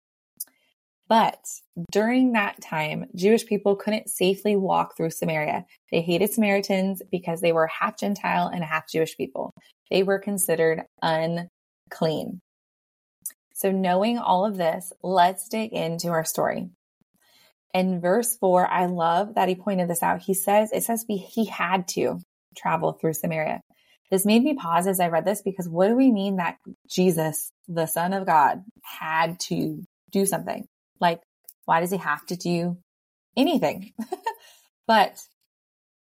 But 1.08 1.38
during 1.92 2.32
that 2.32 2.60
time, 2.60 3.06
Jewish 3.14 3.46
people 3.46 3.76
couldn't 3.76 4.10
safely 4.10 4.56
walk 4.56 4.96
through 4.96 5.10
Samaria. 5.10 5.64
They 5.92 6.00
hated 6.00 6.32
Samaritans 6.32 7.00
because 7.10 7.40
they 7.40 7.52
were 7.52 7.68
half 7.68 7.98
Gentile 7.98 8.48
and 8.48 8.64
half 8.64 8.88
Jewish 8.90 9.16
people. 9.16 9.52
They 9.90 10.02
were 10.02 10.18
considered 10.18 10.82
unclean. 11.02 12.40
So, 13.54 13.70
knowing 13.70 14.18
all 14.18 14.44
of 14.44 14.56
this, 14.56 14.92
let's 15.02 15.48
dig 15.48 15.72
into 15.72 16.08
our 16.08 16.24
story. 16.24 16.68
In 17.72 18.00
verse 18.00 18.36
4, 18.38 18.66
I 18.68 18.86
love 18.86 19.34
that 19.34 19.48
he 19.48 19.54
pointed 19.54 19.88
this 19.88 20.02
out. 20.02 20.22
He 20.22 20.34
says, 20.34 20.70
it 20.72 20.82
says 20.82 21.04
he 21.08 21.44
had 21.46 21.88
to 21.88 22.20
travel 22.56 22.92
through 22.92 23.14
Samaria. 23.14 23.60
This 24.10 24.25
made 24.25 24.42
me 24.42 24.54
pause 24.54 24.86
as 24.86 25.00
I 25.00 25.08
read 25.08 25.25
this 25.25 25.42
because 25.42 25.68
what 25.68 25.88
do 25.88 25.96
we 25.96 26.12
mean 26.12 26.36
that 26.36 26.58
Jesus, 26.88 27.50
the 27.66 27.86
Son 27.86 28.12
of 28.12 28.26
God, 28.26 28.62
had 28.82 29.40
to 29.40 29.82
do 30.10 30.26
something? 30.26 30.66
Like, 31.00 31.20
why 31.64 31.80
does 31.80 31.90
he 31.90 31.96
have 31.96 32.25
to 32.26 32.36
do 32.36 32.78
anything? 33.36 33.92
but 34.86 35.18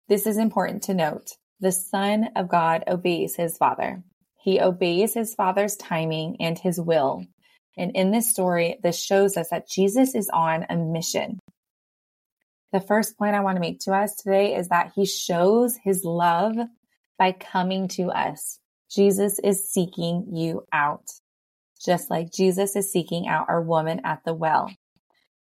this 0.09 0.25
is 0.25 0.37
important 0.37 0.83
to 0.83 0.93
note. 0.93 1.31
The 1.59 1.71
Son 1.71 2.29
of 2.35 2.49
God 2.49 2.83
obeys 2.87 3.35
his 3.35 3.57
Father. 3.57 4.03
He 4.41 4.59
obeys 4.59 5.13
his 5.13 5.35
Father's 5.35 5.75
timing 5.75 6.37
and 6.39 6.57
his 6.57 6.81
will. 6.81 7.23
And 7.77 7.95
in 7.95 8.11
this 8.11 8.31
story, 8.31 8.79
this 8.81 9.01
shows 9.01 9.37
us 9.37 9.49
that 9.49 9.69
Jesus 9.69 10.15
is 10.15 10.29
on 10.33 10.65
a 10.69 10.75
mission. 10.75 11.39
The 12.73 12.79
first 12.79 13.17
point 13.17 13.35
I 13.35 13.41
want 13.41 13.57
to 13.57 13.61
make 13.61 13.79
to 13.81 13.91
us 13.91 14.15
today 14.15 14.55
is 14.55 14.69
that 14.69 14.93
he 14.95 15.05
shows 15.05 15.77
his 15.83 16.03
love 16.03 16.55
by 17.21 17.31
coming 17.31 17.87
to 17.87 18.09
us. 18.09 18.57
Jesus 18.89 19.37
is 19.37 19.69
seeking 19.69 20.25
you 20.33 20.65
out, 20.73 21.05
just 21.79 22.09
like 22.09 22.33
Jesus 22.33 22.75
is 22.75 22.91
seeking 22.91 23.27
out 23.27 23.45
our 23.47 23.61
woman 23.61 24.01
at 24.03 24.23
the 24.25 24.33
well. 24.33 24.71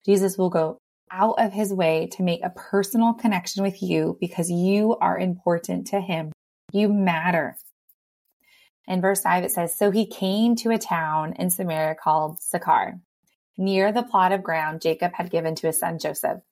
Jesus 0.05 0.37
will 0.37 0.51
go 0.51 0.77
out 1.11 1.37
of 1.39 1.55
his 1.55 1.73
way 1.73 2.11
to 2.13 2.23
make 2.23 2.45
a 2.45 2.51
personal 2.51 3.15
connection 3.15 3.63
with 3.63 3.83
you 3.83 4.19
because 4.21 4.51
you 4.51 4.97
are 4.97 5.19
important 5.19 5.87
to 5.87 6.01
him. 6.03 6.31
You 6.75 6.93
matter. 6.93 7.57
In 8.87 9.01
verse 9.01 9.23
5, 9.23 9.45
it 9.45 9.53
says, 9.53 9.75
So 9.75 9.91
he 9.91 10.05
came 10.05 10.57
to 10.57 10.73
a 10.73 10.79
town 10.79 11.33
in 11.39 11.49
Samaria 11.49 11.95
called 11.95 12.43
Sychar, 12.43 13.01
near 13.57 13.93
the 13.93 14.03
plot 14.03 14.33
of 14.33 14.43
ground 14.43 14.83
Jacob 14.83 15.15
had 15.15 15.31
given 15.31 15.55
to 15.55 15.69
his 15.69 15.79
son 15.79 15.99
Joseph. 15.99 16.43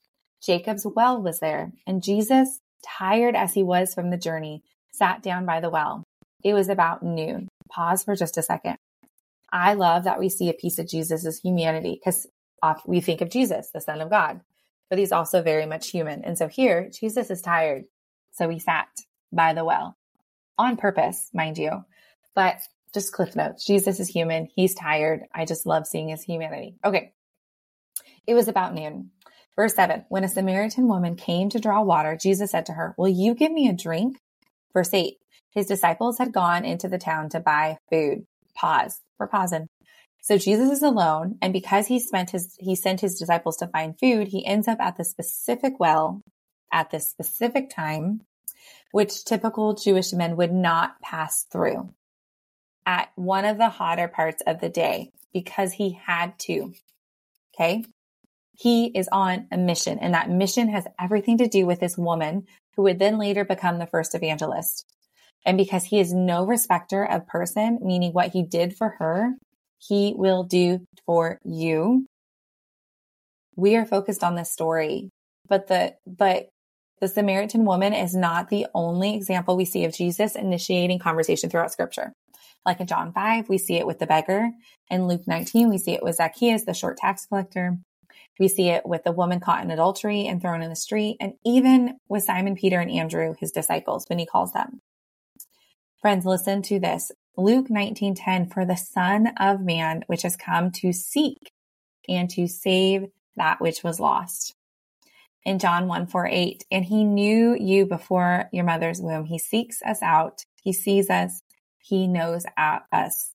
Jacob's 0.43 0.87
well 0.87 1.21
was 1.21 1.41
there, 1.41 1.73
and 1.87 2.03
Jesus, 2.03 2.61
tired 2.83 3.37
as 3.37 3.53
he 3.53 3.63
was 3.63 3.93
from 3.93 4.09
the 4.09 4.17
journey, 4.17 4.63
sat 5.01 5.23
down 5.23 5.47
by 5.47 5.61
the 5.61 5.71
well. 5.71 6.05
It 6.45 6.53
was 6.53 6.69
about 6.69 7.03
noon. 7.03 7.49
Pause 7.71 8.05
for 8.05 8.15
just 8.15 8.37
a 8.37 8.43
second. 8.43 8.77
I 9.51 9.73
love 9.75 10.05
that 10.05 10.21
we 10.21 10.29
see 10.29 10.51
a 10.51 10.55
piece 10.55 10.79
of 10.79 10.87
Jesus' 10.87 11.41
humanity 11.43 11.99
because 11.99 12.27
we 12.87 13.01
think 13.01 13.23
of 13.23 13.31
Jesus, 13.31 13.71
the 13.73 13.81
Son 13.81 14.03
of 14.03 14.11
God, 14.11 14.43
but 14.91 14.99
he's 14.99 15.11
also 15.11 15.43
very 15.43 15.65
much 15.65 15.91
human. 15.91 16.23
And 16.23 16.37
so 16.37 16.49
here, 16.49 16.91
Jesus 16.91 17.31
is 17.31 17.41
tired. 17.41 17.85
So 18.33 18.49
he 18.49 18.59
sat 18.59 18.89
by 19.33 19.55
the 19.55 19.65
well 19.65 19.97
on 20.59 20.77
purpose, 20.77 21.31
mind 21.33 21.57
you. 21.57 21.85
But 22.35 22.61
just 22.93 23.13
cliff 23.13 23.35
notes 23.35 23.65
Jesus 23.65 24.01
is 24.01 24.09
human. 24.09 24.49
He's 24.55 24.75
tired. 24.75 25.23
I 25.35 25.47
just 25.47 25.67
love 25.67 25.87
seeing 25.87 26.11
his 26.11 26.23
humanity. 26.23 26.77
Okay. 26.85 27.13
It 28.27 28.35
was 28.35 28.49
about 28.49 28.75
noon. 28.75 29.11
Verse 29.57 29.75
7 29.75 30.05
When 30.11 30.25
a 30.25 30.29
Samaritan 30.29 30.89
woman 30.89 31.17
came 31.17 31.49
to 31.51 31.59
draw 31.59 31.83
water, 31.83 32.19
Jesus 32.21 32.51
said 32.51 32.67
to 32.67 32.73
her, 32.73 32.95
Will 32.99 33.09
you 33.09 33.35
give 33.35 33.51
me 33.51 33.69
a 33.69 33.73
drink? 33.73 34.19
Verse 34.73 34.93
8 34.93 35.17
His 35.51 35.67
disciples 35.67 36.19
had 36.19 36.33
gone 36.33 36.65
into 36.65 36.89
the 36.89 36.99
town 36.99 37.29
to 37.31 37.41
buy 37.41 37.79
food. 37.91 38.27
Pause. 38.55 39.01
We're 39.19 39.29
pausing. 39.29 39.69
So 40.23 40.37
Jesus 40.37 40.71
is 40.71 40.83
alone, 40.83 41.39
and 41.41 41.53
because 41.53 41.87
he 41.87 41.99
spent 41.99 42.31
his 42.31 42.55
he 42.59 42.77
sent 42.77 43.01
his 43.01 43.19
disciples 43.19 43.57
to 43.59 43.69
find 43.69 43.99
food, 43.99 44.29
he 44.29 44.45
ends 44.45 44.69
up 44.69 44.81
at 44.81 44.97
the 44.97 45.05
specific 45.05 45.81
well 45.81 46.23
at 46.73 46.91
this 46.91 47.09
specific 47.09 47.71
time, 47.71 48.21
which 48.93 49.25
typical 49.25 49.75
Jewish 49.75 50.13
men 50.13 50.37
would 50.37 50.53
not 50.53 51.01
pass 51.01 51.47
through 51.51 51.91
at 52.87 53.11
one 53.15 53.45
of 53.45 53.57
the 53.59 53.69
hotter 53.69 54.09
parts 54.09 54.43
of 54.47 54.61
the 54.61 54.69
day 54.69 55.11
because 55.33 55.73
he 55.73 55.93
had 55.93 56.39
to. 56.41 56.75
Okay. 57.55 57.85
He 58.57 58.87
is 58.87 59.09
on 59.11 59.47
a 59.51 59.57
mission, 59.57 59.99
and 59.99 60.13
that 60.13 60.29
mission 60.29 60.69
has 60.69 60.85
everything 61.01 61.39
to 61.39 61.49
do 61.49 61.65
with 61.65 61.81
this 61.81 61.97
woman 61.97 62.47
who 62.77 62.83
would 62.83 62.99
then 62.99 63.19
later 63.19 63.45
become 63.45 63.79
the 63.79 63.87
first 63.87 64.15
evangelist. 64.15 64.85
And 65.45 65.57
because 65.57 65.85
he 65.85 66.01
is 66.01 66.13
no 66.13 66.45
respecter 66.45 67.05
of 67.05 67.27
person, 67.27 67.79
meaning 67.83 68.13
what 68.13 68.33
he 68.33 68.43
did 68.43 68.77
for 68.77 68.97
her, 68.99 69.35
he 69.79 70.15
will 70.17 70.45
do 70.45 70.81
for 71.07 71.39
you. 71.45 72.07
We 73.57 73.77
are 73.77 73.87
focused 73.87 74.23
on 74.23 74.35
this 74.35 74.53
story, 74.53 75.11
but 75.49 75.67
the, 75.69 75.95
but 76.07 76.49
the 77.01 77.09
Samaritan 77.09 77.65
woman 77.65 77.95
is 77.95 78.15
not 78.15 78.51
the 78.51 78.67
only 78.75 79.15
example 79.15 79.57
we 79.57 79.65
see 79.65 79.85
of 79.85 79.95
Jesus 79.95 80.37
initiating 80.37 80.99
conversation 80.99 81.49
throughout 81.49 81.73
scripture. 81.73 82.13
Like 82.67 82.81
in 82.81 82.87
John 82.87 83.13
5, 83.13 83.49
we 83.49 83.57
see 83.57 83.77
it 83.77 83.87
with 83.87 83.99
the 83.99 84.07
beggar. 84.07 84.51
In 84.91 85.09
Luke 85.09 85.27
19, 85.27 85.71
we 85.71 85.79
see 85.79 85.93
it 85.93 86.03
with 86.03 86.17
Zacchaeus, 86.17 86.65
the 86.65 86.75
short 86.75 86.99
tax 86.99 87.25
collector. 87.25 87.79
We 88.41 88.49
see 88.49 88.71
it 88.71 88.87
with 88.87 89.05
the 89.05 89.13
woman 89.13 89.39
caught 89.39 89.63
in 89.63 89.71
adultery 89.71 90.27
and 90.27 90.41
thrown 90.41 90.63
in 90.63 90.71
the 90.71 90.75
street, 90.75 91.19
and 91.21 91.35
even 91.45 91.99
with 92.09 92.25
Simon 92.25 92.57
Peter 92.57 92.81
and 92.81 92.91
Andrew, 92.91 93.35
his 93.39 93.53
disciples, 93.53 94.07
when 94.09 94.19
he 94.19 94.25
calls 94.25 94.53
them. 94.55 94.81
Friends, 96.01 96.25
listen 96.25 96.63
to 96.63 96.81
this. 96.81 97.13
Luke 97.37 97.69
19:10 97.69 98.51
for 98.51 98.65
the 98.65 98.77
son 98.77 99.29
of 99.37 99.61
man 99.61 100.05
which 100.07 100.23
has 100.23 100.37
come 100.37 100.71
to 100.73 100.91
seek 100.91 101.53
and 102.09 102.31
to 102.31 102.47
save 102.49 103.09
that 103.37 103.61
which 103.61 103.85
was 103.85 104.01
lost. 104.01 104.55
In 105.45 105.59
John 105.59 105.87
1 105.87 106.07
4 106.07 106.27
8, 106.27 106.65
and 106.71 106.87
he 106.87 107.05
knew 107.05 107.55
you 107.55 107.85
before 107.85 108.49
your 108.53 108.65
mother's 108.65 109.03
womb. 109.03 109.27
He 109.27 109.39
seeks 109.39 109.83
us 109.83 110.03
out. 110.03 110.47
He 110.63 110.73
sees 110.73 111.11
us. 111.11 111.43
He 111.79 112.07
knows 112.07 112.47
us. 112.57 113.35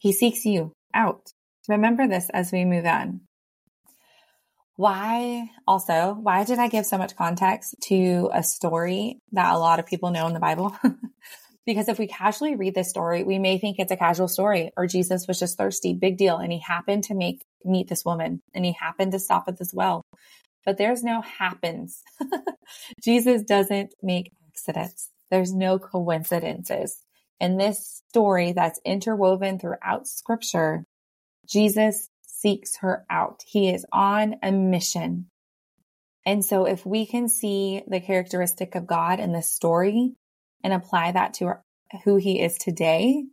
He 0.00 0.12
seeks 0.12 0.46
you 0.46 0.72
out. 0.94 1.32
Remember 1.68 2.08
this 2.08 2.30
as 2.30 2.52
we 2.52 2.64
move 2.64 2.86
on. 2.86 3.20
Why 4.82 5.48
also, 5.64 6.18
why 6.20 6.42
did 6.42 6.58
I 6.58 6.66
give 6.66 6.84
so 6.84 6.98
much 6.98 7.14
context 7.14 7.76
to 7.84 8.28
a 8.34 8.42
story 8.42 9.20
that 9.30 9.54
a 9.54 9.56
lot 9.56 9.78
of 9.78 9.86
people 9.86 10.10
know 10.10 10.26
in 10.26 10.34
the 10.34 10.40
Bible? 10.40 10.76
Because 11.64 11.88
if 11.88 11.96
we 11.96 12.08
casually 12.08 12.56
read 12.56 12.74
this 12.74 12.90
story, 12.90 13.22
we 13.22 13.38
may 13.38 13.56
think 13.56 13.78
it's 13.78 13.92
a 13.92 13.96
casual 13.96 14.26
story 14.26 14.72
or 14.76 14.88
Jesus 14.88 15.28
was 15.28 15.38
just 15.38 15.56
thirsty, 15.56 15.94
big 15.94 16.16
deal. 16.16 16.38
And 16.38 16.50
he 16.50 16.58
happened 16.58 17.04
to 17.04 17.14
make 17.14 17.44
meet 17.64 17.86
this 17.86 18.04
woman 18.04 18.42
and 18.52 18.64
he 18.64 18.72
happened 18.72 19.12
to 19.12 19.20
stop 19.20 19.44
at 19.46 19.58
this 19.58 19.72
well. 19.72 20.02
But 20.66 20.76
there's 20.76 21.04
no 21.04 21.20
happens. 21.20 22.02
Jesus 23.04 23.44
doesn't 23.44 23.94
make 24.02 24.32
accidents. 24.48 25.10
There's 25.30 25.54
no 25.54 25.78
coincidences. 25.78 26.98
In 27.38 27.58
this 27.58 28.02
story 28.08 28.50
that's 28.50 28.80
interwoven 28.84 29.60
throughout 29.60 30.08
scripture, 30.08 30.84
Jesus 31.46 32.08
seeks 32.42 32.78
her 32.78 33.04
out. 33.08 33.42
He 33.46 33.70
is 33.70 33.86
on 33.92 34.36
a 34.42 34.50
mission. 34.50 35.28
And 36.26 36.44
so 36.44 36.64
if 36.64 36.84
we 36.84 37.06
can 37.06 37.28
see 37.28 37.82
the 37.86 38.00
characteristic 38.00 38.74
of 38.74 38.86
God 38.86 39.20
in 39.20 39.32
this 39.32 39.52
story 39.52 40.14
and 40.62 40.72
apply 40.72 41.12
that 41.12 41.34
to 41.34 41.58
who 42.04 42.16
he 42.16 42.40
is 42.40 42.58
today, 42.58 43.24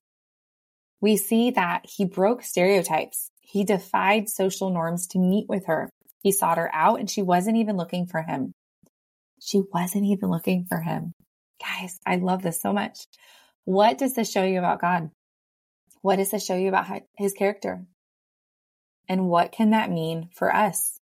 we 1.02 1.18
see 1.18 1.52
that 1.52 1.86
he 1.86 2.06
broke 2.06 2.44
stereotypes. 2.44 3.32
He 3.42 3.64
defied 3.64 4.30
social 4.30 4.70
norms 4.70 5.08
to 5.08 5.20
meet 5.20 5.48
with 5.48 5.66
her. 5.66 5.90
He 6.22 6.32
sought 6.32 6.58
her 6.58 6.70
out 6.74 7.00
and 7.00 7.10
she 7.10 7.22
wasn't 7.22 7.58
even 7.58 7.78
looking 7.78 8.06
for 8.06 8.22
him. 8.22 8.54
She 9.42 9.62
wasn't 9.74 10.06
even 10.06 10.30
looking 10.30 10.66
for 10.66 10.82
him. 10.82 11.14
Guys, 11.62 12.00
I 12.06 12.18
love 12.18 12.42
this 12.42 12.62
so 12.62 12.74
much. 12.74 13.06
What 13.66 13.98
does 13.98 14.14
this 14.14 14.32
show 14.32 14.44
you 14.44 14.60
about 14.60 14.82
God? 14.82 15.10
What 16.02 16.18
does 16.18 16.32
this 16.32 16.46
show 16.46 16.56
you 16.56 16.70
about 16.70 16.88
his 17.18 17.34
character? 17.34 17.86
And 19.10 19.28
what 19.28 19.52
can 19.52 19.72
that 19.72 19.92
mean 19.92 20.30
for 20.34 20.56
us? 20.56 21.00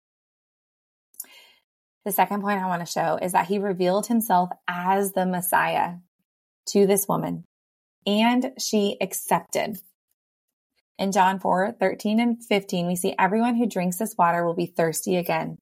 The 2.04 2.12
second 2.12 2.42
point 2.42 2.60
I 2.60 2.68
want 2.68 2.86
to 2.86 2.92
show 2.92 3.20
is 3.22 3.32
that 3.34 3.46
he 3.46 3.60
revealed 3.60 4.08
himself 4.08 4.50
as 4.68 5.14
the 5.14 5.26
Messiah 5.26 5.98
to 6.70 6.88
this 6.88 7.08
woman 7.08 7.46
and 8.06 8.54
she 8.58 8.98
accepted. 9.00 9.78
In 10.98 11.12
John 11.12 11.40
4 11.40 11.74
13 11.80 12.20
and 12.20 12.44
15, 12.44 12.88
we 12.88 12.96
see 12.96 13.16
everyone 13.18 13.56
who 13.56 13.68
drinks 13.68 13.98
this 13.98 14.16
water 14.18 14.46
will 14.46 14.54
be 14.54 14.66
thirsty 14.66 15.16
again. 15.16 15.58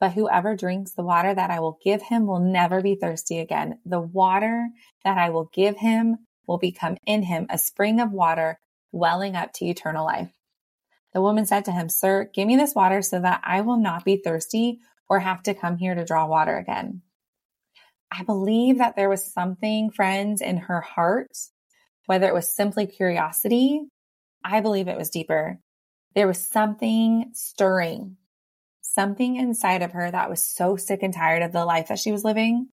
But 0.00 0.12
whoever 0.12 0.56
drinks 0.56 0.92
the 0.92 1.04
water 1.04 1.34
that 1.34 1.50
I 1.50 1.60
will 1.60 1.78
give 1.82 2.02
him 2.02 2.26
will 2.26 2.40
never 2.40 2.82
be 2.82 2.96
thirsty 2.96 3.38
again. 3.38 3.78
The 3.86 4.00
water 4.00 4.68
that 5.04 5.16
I 5.16 5.30
will 5.30 5.50
give 5.52 5.76
him 5.76 6.18
will 6.46 6.58
become 6.58 6.96
in 7.06 7.22
him 7.22 7.46
a 7.48 7.58
spring 7.58 8.00
of 8.00 8.12
water 8.12 8.58
welling 8.92 9.34
up 9.34 9.52
to 9.54 9.64
eternal 9.64 10.04
life. 10.04 10.30
The 11.14 11.22
woman 11.22 11.46
said 11.46 11.64
to 11.66 11.72
him, 11.72 11.88
Sir, 11.88 12.28
give 12.34 12.46
me 12.46 12.56
this 12.56 12.74
water 12.74 13.00
so 13.00 13.20
that 13.20 13.40
I 13.44 13.60
will 13.60 13.76
not 13.76 14.04
be 14.04 14.16
thirsty 14.16 14.80
or 15.08 15.20
have 15.20 15.44
to 15.44 15.54
come 15.54 15.78
here 15.78 15.94
to 15.94 16.04
draw 16.04 16.26
water 16.26 16.58
again. 16.58 17.02
I 18.10 18.24
believe 18.24 18.78
that 18.78 18.96
there 18.96 19.08
was 19.08 19.24
something, 19.24 19.90
friends, 19.90 20.40
in 20.40 20.56
her 20.56 20.80
heart, 20.80 21.30
whether 22.06 22.26
it 22.26 22.34
was 22.34 22.52
simply 22.52 22.86
curiosity, 22.86 23.82
I 24.44 24.60
believe 24.60 24.88
it 24.88 24.98
was 24.98 25.10
deeper. 25.10 25.58
There 26.14 26.26
was 26.26 26.42
something 26.42 27.30
stirring, 27.32 28.16
something 28.82 29.36
inside 29.36 29.82
of 29.82 29.92
her 29.92 30.10
that 30.10 30.30
was 30.30 30.42
so 30.42 30.76
sick 30.76 31.02
and 31.02 31.14
tired 31.14 31.42
of 31.42 31.52
the 31.52 31.64
life 31.64 31.88
that 31.88 31.98
she 31.98 32.12
was 32.12 32.24
living. 32.24 32.68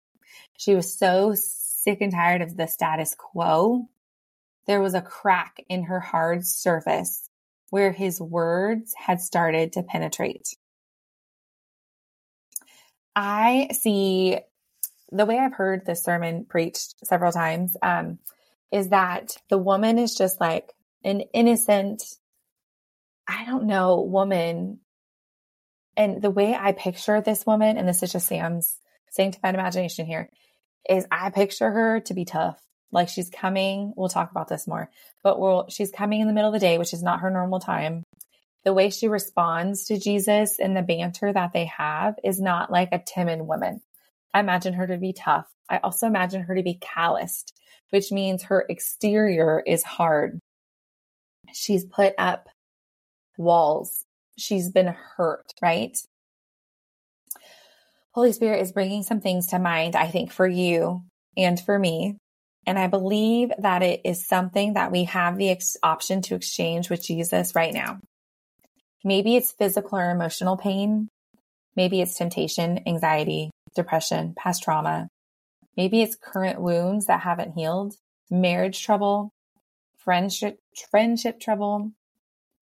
She 0.57 0.75
was 0.75 0.97
so 0.97 1.33
sick 1.35 2.01
and 2.01 2.11
tired 2.11 2.41
of 2.41 2.57
the 2.57 2.67
status 2.67 3.15
quo. 3.15 3.87
There 4.67 4.81
was 4.81 4.93
a 4.93 5.01
crack 5.01 5.63
in 5.69 5.83
her 5.83 5.99
hard 5.99 6.45
surface 6.45 7.27
where 7.71 7.91
his 7.91 8.21
words 8.21 8.93
had 8.95 9.19
started 9.21 9.73
to 9.73 9.81
penetrate. 9.81 10.49
I 13.15 13.69
see 13.71 14.37
the 15.11 15.25
way 15.25 15.39
I've 15.39 15.53
heard 15.53 15.85
this 15.85 16.03
sermon 16.03 16.45
preached 16.45 16.95
several 17.05 17.31
times 17.31 17.75
um, 17.81 18.19
is 18.71 18.89
that 18.89 19.37
the 19.49 19.57
woman 19.57 19.97
is 19.97 20.15
just 20.15 20.39
like 20.39 20.71
an 21.03 21.21
innocent, 21.33 22.03
I 23.27 23.45
don't 23.45 23.65
know, 23.65 24.01
woman. 24.01 24.79
And 25.95 26.21
the 26.21 26.29
way 26.29 26.53
I 26.53 26.73
picture 26.73 27.21
this 27.21 27.45
woman, 27.45 27.77
and 27.77 27.87
this 27.87 28.03
is 28.03 28.11
just 28.11 28.27
Sam's 28.27 28.77
sanctified 29.09 29.55
imagination 29.55 30.05
here, 30.05 30.29
is 30.89 31.05
I 31.09 31.29
picture 31.29 31.71
her 31.71 32.01
to 32.01 32.13
be 32.13 32.25
tough. 32.25 32.61
Like 32.91 33.09
she's 33.09 33.29
coming, 33.29 33.93
we'll 33.95 34.09
talk 34.09 34.31
about 34.31 34.47
this 34.47 34.67
more, 34.67 34.89
but 35.23 35.39
we'll, 35.39 35.67
she's 35.69 35.91
coming 35.91 36.21
in 36.21 36.27
the 36.27 36.33
middle 36.33 36.49
of 36.49 36.53
the 36.53 36.59
day, 36.59 36.77
which 36.77 36.93
is 36.93 37.03
not 37.03 37.21
her 37.21 37.29
normal 37.29 37.59
time 37.59 38.03
the 38.63 38.73
way 38.73 38.89
she 38.89 39.07
responds 39.07 39.85
to 39.85 39.99
Jesus 39.99 40.59
and 40.59 40.75
the 40.75 40.81
banter 40.81 41.31
that 41.33 41.53
they 41.53 41.65
have 41.65 42.15
is 42.23 42.39
not 42.39 42.71
like 42.71 42.89
a 42.91 42.99
timid 43.03 43.41
woman. 43.41 43.81
I 44.33 44.39
imagine 44.39 44.73
her 44.73 44.87
to 44.87 44.97
be 44.97 45.13
tough. 45.13 45.47
I 45.69 45.77
also 45.77 46.07
imagine 46.07 46.43
her 46.43 46.55
to 46.55 46.63
be 46.63 46.77
calloused, 46.79 47.53
which 47.89 48.11
means 48.11 48.43
her 48.43 48.65
exterior 48.69 49.61
is 49.65 49.83
hard. 49.83 50.39
She's 51.53 51.85
put 51.85 52.13
up 52.17 52.49
walls. 53.37 54.05
She's 54.37 54.69
been 54.69 54.87
hurt, 54.87 55.45
right? 55.61 55.97
Holy 58.13 58.33
Spirit 58.33 58.61
is 58.61 58.71
bringing 58.71 59.03
some 59.03 59.21
things 59.21 59.47
to 59.47 59.59
mind, 59.59 59.95
I 59.95 60.07
think, 60.07 60.31
for 60.31 60.47
you 60.47 61.03
and 61.35 61.59
for 61.59 61.77
me. 61.77 62.17
And 62.65 62.77
I 62.77 62.87
believe 62.87 63.51
that 63.57 63.81
it 63.81 64.01
is 64.05 64.27
something 64.27 64.73
that 64.73 64.91
we 64.91 65.05
have 65.05 65.37
the 65.37 65.49
ex- 65.49 65.77
option 65.81 66.21
to 66.23 66.35
exchange 66.35 66.89
with 66.89 67.03
Jesus 67.03 67.55
right 67.55 67.73
now. 67.73 67.99
Maybe 69.03 69.35
it's 69.35 69.51
physical 69.51 69.97
or 69.97 70.11
emotional 70.11 70.57
pain. 70.57 71.09
Maybe 71.75 72.01
it's 72.01 72.15
temptation, 72.15 72.81
anxiety, 72.85 73.49
depression, 73.75 74.35
past 74.37 74.61
trauma. 74.63 75.07
Maybe 75.75 76.01
it's 76.01 76.15
current 76.15 76.61
wounds 76.61 77.07
that 77.07 77.21
haven't 77.21 77.53
healed, 77.53 77.95
marriage 78.29 78.83
trouble, 78.83 79.31
friendship, 79.97 80.59
friendship 80.91 81.39
trouble, 81.39 81.91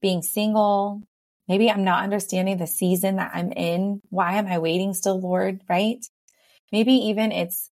being 0.02 0.22
single. 0.22 1.02
Maybe 1.50 1.70
I'm 1.70 1.84
not 1.84 2.04
understanding 2.04 2.58
the 2.58 2.68
season 2.68 3.18
that 3.18 3.32
I'm 3.34 3.52
in. 3.52 4.02
Why 4.10 4.36
am 4.36 4.48
I 4.48 4.60
waiting 4.60 4.94
still, 4.94 5.20
Lord? 5.20 5.62
Right? 5.68 6.06
Maybe 6.72 6.94
even 6.94 7.32
it's 7.34 7.70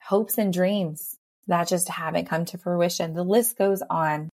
hopes 0.00 0.38
and 0.38 0.52
dreams 0.52 1.17
that 1.48 1.68
just 1.68 1.88
haven't 1.88 2.28
come 2.28 2.44
to 2.46 2.58
fruition. 2.58 3.14
The 3.14 3.24
list 3.24 3.58
goes 3.58 3.82
on. 3.90 4.28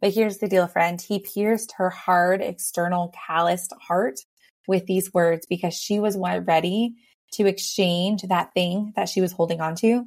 But 0.00 0.12
here's 0.12 0.38
the 0.38 0.48
deal, 0.48 0.66
friend. 0.66 1.00
He 1.00 1.20
pierced 1.20 1.74
her 1.76 1.90
hard, 1.90 2.42
external, 2.42 3.14
calloused 3.26 3.72
heart 3.80 4.20
with 4.66 4.86
these 4.86 5.12
words 5.14 5.46
because 5.46 5.74
she 5.74 6.00
was 6.00 6.16
ready 6.16 6.94
to 7.32 7.46
exchange 7.46 8.22
that 8.22 8.52
thing 8.54 8.92
that 8.96 9.08
she 9.08 9.20
was 9.20 9.32
holding 9.32 9.60
on 9.60 9.74
to, 9.76 10.06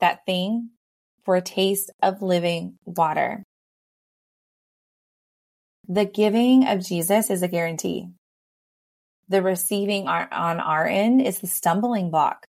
that 0.00 0.24
thing 0.26 0.70
for 1.24 1.36
a 1.36 1.42
taste 1.42 1.90
of 2.02 2.22
living 2.22 2.78
water. 2.84 3.42
The 5.88 6.04
giving 6.04 6.66
of 6.66 6.86
Jesus 6.86 7.30
is 7.30 7.42
a 7.42 7.48
guarantee. 7.48 8.08
The 9.28 9.42
receiving 9.42 10.08
on 10.08 10.60
our 10.60 10.86
end 10.86 11.22
is 11.22 11.38
the 11.38 11.46
stumbling 11.46 12.10
block. 12.10 12.46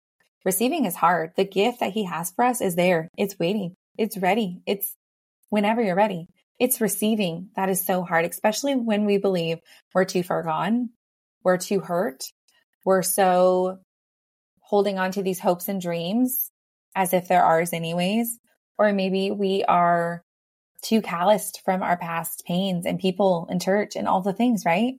Receiving 0.45 0.85
is 0.85 0.95
hard. 0.95 1.31
The 1.35 1.43
gift 1.43 1.79
that 1.79 1.91
he 1.91 2.05
has 2.05 2.31
for 2.31 2.45
us 2.45 2.61
is 2.61 2.75
there. 2.75 3.09
It's 3.17 3.37
waiting. 3.39 3.75
It's 3.97 4.17
ready. 4.17 4.61
It's 4.65 4.95
whenever 5.49 5.81
you're 5.81 5.95
ready. 5.95 6.27
It's 6.59 6.79
receiving 6.79 7.49
that 7.55 7.69
is 7.69 7.85
so 7.85 8.03
hard, 8.03 8.25
especially 8.25 8.75
when 8.75 9.05
we 9.05 9.17
believe 9.17 9.57
we're 9.93 10.05
too 10.05 10.23
far 10.23 10.43
gone, 10.43 10.91
we're 11.43 11.57
too 11.57 11.81
hurt, 11.81 12.23
we're 12.85 13.01
so 13.01 13.79
holding 14.61 14.97
on 14.97 15.11
to 15.11 15.23
these 15.23 15.39
hopes 15.39 15.67
and 15.67 15.81
dreams 15.81 16.51
as 16.95 17.13
if 17.13 17.27
they're 17.27 17.43
ours, 17.43 17.73
anyways. 17.73 18.39
Or 18.77 18.93
maybe 18.93 19.31
we 19.31 19.63
are 19.65 20.21
too 20.81 21.01
calloused 21.01 21.61
from 21.65 21.81
our 21.81 21.97
past 21.97 22.43
pains 22.45 22.85
and 22.85 22.99
people 22.99 23.47
and 23.49 23.61
church 23.61 23.95
and 23.95 24.07
all 24.07 24.21
the 24.21 24.33
things, 24.33 24.63
right? 24.65 24.93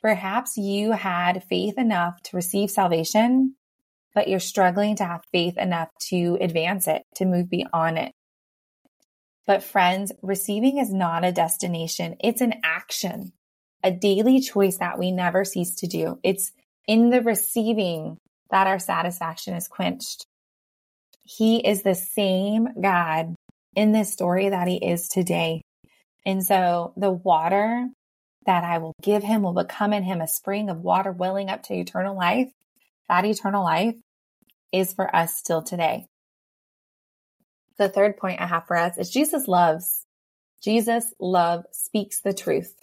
Perhaps 0.00 0.56
you 0.56 0.92
had 0.92 1.44
faith 1.44 1.76
enough 1.76 2.22
to 2.22 2.36
receive 2.36 2.70
salvation, 2.70 3.54
but 4.18 4.26
you're 4.26 4.40
struggling 4.40 4.96
to 4.96 5.04
have 5.04 5.22
faith 5.30 5.56
enough 5.56 5.90
to 6.00 6.36
advance 6.40 6.88
it, 6.88 7.04
to 7.14 7.24
move 7.24 7.48
beyond 7.48 7.96
it. 7.98 8.10
But 9.46 9.62
friends, 9.62 10.10
receiving 10.22 10.78
is 10.78 10.92
not 10.92 11.24
a 11.24 11.30
destination. 11.30 12.16
It's 12.18 12.40
an 12.40 12.54
action, 12.64 13.30
a 13.84 13.92
daily 13.92 14.40
choice 14.40 14.78
that 14.78 14.98
we 14.98 15.12
never 15.12 15.44
cease 15.44 15.76
to 15.76 15.86
do. 15.86 16.18
It's 16.24 16.50
in 16.88 17.10
the 17.10 17.22
receiving 17.22 18.18
that 18.50 18.66
our 18.66 18.80
satisfaction 18.80 19.54
is 19.54 19.68
quenched. 19.68 20.26
He 21.22 21.64
is 21.64 21.84
the 21.84 21.94
same 21.94 22.66
God 22.82 23.36
in 23.76 23.92
this 23.92 24.12
story 24.12 24.48
that 24.48 24.66
he 24.66 24.78
is 24.84 25.08
today. 25.08 25.62
And 26.26 26.44
so 26.44 26.92
the 26.96 27.12
water 27.12 27.86
that 28.46 28.64
I 28.64 28.78
will 28.78 28.96
give 29.00 29.22
him 29.22 29.42
will 29.42 29.54
become 29.54 29.92
in 29.92 30.02
him 30.02 30.20
a 30.20 30.26
spring 30.26 30.70
of 30.70 30.80
water 30.80 31.12
welling 31.12 31.50
up 31.50 31.62
to 31.64 31.74
eternal 31.74 32.16
life. 32.16 32.50
That 33.08 33.24
eternal 33.24 33.62
life 33.62 33.94
is 34.72 34.92
for 34.92 35.14
us 35.14 35.34
still 35.34 35.62
today 35.62 36.08
the 37.78 37.88
third 37.88 38.16
point 38.16 38.40
I 38.40 38.46
have 38.46 38.66
for 38.66 38.76
us 38.76 38.98
is 38.98 39.08
Jesus 39.08 39.48
loves. 39.48 40.04
Jesus 40.62 41.14
love 41.18 41.64
speaks 41.72 42.20
the 42.20 42.34
truth. 42.34 42.74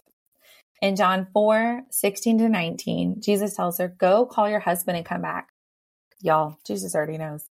In 0.82 0.96
John 0.96 1.28
4, 1.34 1.84
16 1.90 2.38
to 2.40 2.50
19, 2.50 3.22
Jesus 3.22 3.56
tells 3.56 3.78
her, 3.78 3.88
Go 3.88 4.26
call 4.26 4.50
your 4.50 4.60
husband 4.60 4.98
and 4.98 5.06
come 5.06 5.22
back. 5.22 5.50
Y'all, 6.22 6.58
Jesus 6.66 6.96
already 6.96 7.18
knows. 7.18 7.48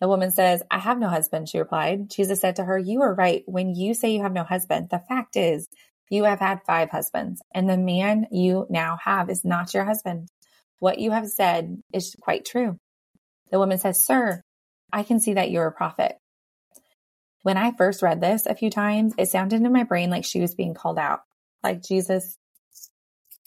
The 0.00 0.08
woman 0.08 0.30
says, 0.30 0.62
I 0.70 0.78
have 0.78 0.98
no 0.98 1.08
husband, 1.08 1.48
she 1.48 1.58
replied. 1.58 2.10
Jesus 2.10 2.40
said 2.40 2.56
to 2.56 2.64
her, 2.64 2.78
You 2.78 3.02
are 3.02 3.14
right 3.14 3.42
when 3.46 3.74
you 3.74 3.94
say 3.94 4.10
you 4.10 4.22
have 4.22 4.32
no 4.32 4.44
husband. 4.44 4.88
The 4.90 5.02
fact 5.08 5.36
is, 5.36 5.68
you 6.10 6.24
have 6.24 6.40
had 6.40 6.64
five 6.66 6.90
husbands, 6.90 7.40
and 7.54 7.68
the 7.68 7.76
man 7.76 8.26
you 8.32 8.66
now 8.68 8.98
have 9.04 9.30
is 9.30 9.44
not 9.44 9.74
your 9.74 9.84
husband. 9.84 10.28
What 10.80 10.98
you 10.98 11.12
have 11.12 11.28
said 11.28 11.82
is 11.92 12.16
quite 12.20 12.44
true. 12.44 12.80
The 13.50 13.58
woman 13.58 13.78
says, 13.78 14.04
Sir, 14.04 14.42
I 14.92 15.02
can 15.02 15.20
see 15.20 15.34
that 15.34 15.50
you're 15.50 15.66
a 15.66 15.72
prophet. 15.72 16.16
When 17.42 17.56
I 17.56 17.72
first 17.72 18.02
read 18.02 18.20
this 18.20 18.46
a 18.46 18.54
few 18.54 18.70
times, 18.70 19.14
it 19.16 19.28
sounded 19.28 19.62
in 19.62 19.72
my 19.72 19.84
brain 19.84 20.10
like 20.10 20.24
she 20.24 20.40
was 20.40 20.54
being 20.54 20.74
called 20.74 20.98
out. 20.98 21.20
Like 21.62 21.82
Jesus 21.82 22.36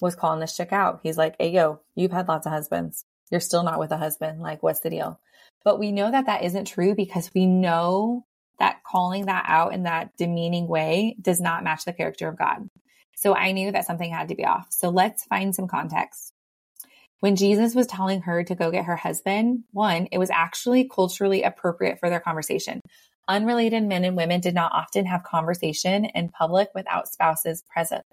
was 0.01 0.15
calling 0.15 0.39
this 0.39 0.55
chick 0.55 0.73
out. 0.73 1.01
He's 1.03 1.17
like, 1.17 1.35
Hey, 1.39 1.51
yo, 1.51 1.81
you've 1.95 2.11
had 2.11 2.27
lots 2.27 2.45
of 2.45 2.51
husbands. 2.51 3.05
You're 3.31 3.39
still 3.39 3.63
not 3.63 3.79
with 3.79 3.91
a 3.91 3.97
husband. 3.97 4.41
Like, 4.41 4.61
what's 4.61 4.81
the 4.81 4.89
deal? 4.89 5.19
But 5.63 5.79
we 5.79 5.91
know 5.91 6.11
that 6.11 6.25
that 6.25 6.43
isn't 6.43 6.65
true 6.65 6.95
because 6.95 7.31
we 7.33 7.45
know 7.45 8.25
that 8.59 8.83
calling 8.83 9.25
that 9.27 9.45
out 9.47 9.73
in 9.73 9.83
that 9.83 10.15
demeaning 10.17 10.67
way 10.67 11.15
does 11.21 11.39
not 11.39 11.63
match 11.63 11.85
the 11.85 11.93
character 11.93 12.27
of 12.27 12.37
God. 12.37 12.67
So 13.15 13.33
I 13.33 13.53
knew 13.53 13.71
that 13.71 13.85
something 13.85 14.11
had 14.11 14.29
to 14.29 14.35
be 14.35 14.45
off. 14.45 14.67
So 14.69 14.89
let's 14.89 15.23
find 15.25 15.55
some 15.55 15.67
context. 15.67 16.32
When 17.23 17.37
Jesus 17.37 17.73
was 17.73 17.87
telling 17.87 18.23
her 18.23 18.43
to 18.43 18.53
go 18.53 18.69
get 18.69 18.83
her 18.83 18.97
husband, 18.97 19.63
one, 19.71 20.09
it 20.11 20.17
was 20.17 20.29
actually 20.29 20.89
culturally 20.93 21.43
appropriate 21.43 22.01
for 22.01 22.09
their 22.09 22.19
conversation. 22.19 22.81
Unrelated 23.29 23.81
men 23.83 24.03
and 24.03 24.17
women 24.17 24.41
did 24.41 24.53
not 24.53 24.73
often 24.73 25.05
have 25.05 25.23
conversation 25.23 26.03
in 26.03 26.27
public 26.27 26.67
without 26.75 27.07
spouses 27.07 27.63
present. 27.71 28.03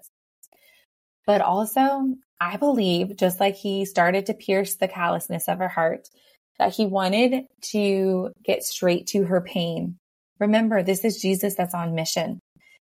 But 1.27 1.41
also, 1.41 2.15
I 2.39 2.55
believe, 2.55 3.17
just 3.17 3.41
like 3.41 3.55
he 3.57 3.83
started 3.83 4.27
to 4.27 4.33
pierce 4.33 4.75
the 4.75 4.87
callousness 4.87 5.49
of 5.49 5.57
her 5.57 5.67
heart, 5.67 6.07
that 6.57 6.73
he 6.73 6.85
wanted 6.85 7.47
to 7.71 8.31
get 8.45 8.63
straight 8.63 9.07
to 9.07 9.25
her 9.25 9.41
pain. 9.41 9.97
Remember, 10.39 10.83
this 10.83 11.03
is 11.03 11.21
Jesus 11.21 11.55
that's 11.55 11.75
on 11.75 11.95
mission. 11.95 12.39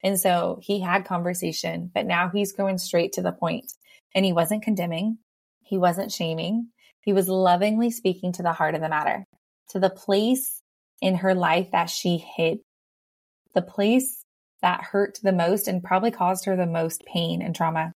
And 0.05 0.21
so 0.21 0.61
he 0.61 0.81
had 0.81 1.07
conversation, 1.07 1.91
but 1.95 2.05
now 2.05 2.29
he's 2.29 2.53
going 2.53 2.77
straight 2.77 3.13
to 3.15 3.23
the 3.23 3.33
point. 3.33 3.73
And 4.15 4.23
he 4.23 4.35
wasn't 4.35 4.65
condemning. 4.65 5.17
He 5.71 5.79
wasn't 5.79 6.11
shaming. 6.11 6.71
He 7.01 7.13
was 7.13 7.29
lovingly 7.29 7.93
speaking 7.93 8.33
to 8.33 8.43
the 8.43 8.53
heart 8.53 8.75
of 8.75 8.81
the 8.81 8.89
matter, 8.89 9.25
to 9.69 9.79
the 9.79 9.89
place 9.89 10.61
in 11.01 11.15
her 11.15 11.33
life 11.33 11.69
that 11.71 11.89
she 11.89 12.19
hid, 12.19 12.59
the 13.55 13.63
place 13.63 14.25
that 14.63 14.83
hurt 14.83 15.21
the 15.23 15.33
most 15.33 15.69
and 15.69 15.81
probably 15.81 16.11
caused 16.11 16.45
her 16.45 16.57
the 16.57 16.67
most 16.67 17.05
pain 17.07 17.41
and 17.41 17.55
trauma. 17.55 17.93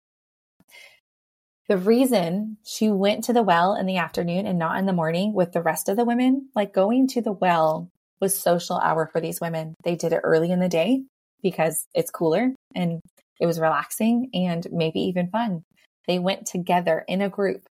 The 1.66 1.78
reason 1.78 2.58
she 2.62 2.90
went 2.90 3.24
to 3.24 3.32
the 3.32 3.42
well 3.42 3.74
in 3.74 3.87
the 3.87 3.96
afternoon 3.96 4.46
and 4.46 4.58
not 4.58 4.78
in 4.78 4.85
the 4.85 4.92
morning 4.92 5.32
with 5.32 5.52
the 5.52 5.62
rest 5.62 5.88
of 5.88 5.96
the 5.96 6.04
women, 6.04 6.50
like 6.54 6.74
going 6.74 7.08
to 7.08 7.22
the 7.22 7.32
well 7.32 7.88
was 8.20 8.38
social 8.38 8.76
hour 8.76 9.08
for 9.11 9.18
these 9.18 9.40
women. 9.40 9.74
They 9.82 9.96
did 9.96 10.12
it 10.12 10.20
early 10.22 10.50
in 10.50 10.61
the 10.61 10.68
day 10.68 11.04
because 11.42 11.87
it's 11.94 12.11
cooler 12.11 12.54
and 12.74 13.00
it 13.40 13.46
was 13.46 13.58
relaxing 13.58 14.28
and 14.35 14.66
maybe 14.70 15.00
even 15.00 15.30
fun. 15.30 15.64
They 16.07 16.19
went 16.19 16.47
together 16.47 17.05
in 17.07 17.21
a 17.21 17.29
group. 17.29 17.67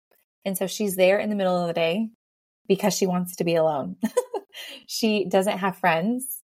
And 0.44 0.56
so 0.56 0.66
she's 0.66 0.96
there 0.96 1.18
in 1.18 1.30
the 1.30 1.36
middle 1.36 1.60
of 1.60 1.66
the 1.66 1.72
day 1.72 2.08
because 2.66 2.94
she 2.94 3.06
wants 3.06 3.36
to 3.36 3.44
be 3.44 3.54
alone. 3.54 3.96
she 4.86 5.24
doesn't 5.24 5.58
have 5.58 5.76
friends. 5.76 6.42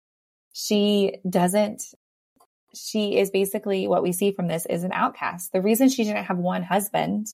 She 0.53 1.19
doesn't 1.29 1.83
she 2.75 3.19
is 3.19 3.31
basically 3.31 3.89
what 3.89 4.03
we 4.03 4.13
see 4.13 4.33
from 4.33 4.49
this 4.49 4.67
is 4.67 4.85
an 4.85 4.93
outcast. 4.93 5.53
The 5.53 5.63
reason 5.63 5.89
she 5.89 6.05
didn't 6.05 6.25
have 6.25 6.39
one 6.39 6.63
husband, 6.63 7.29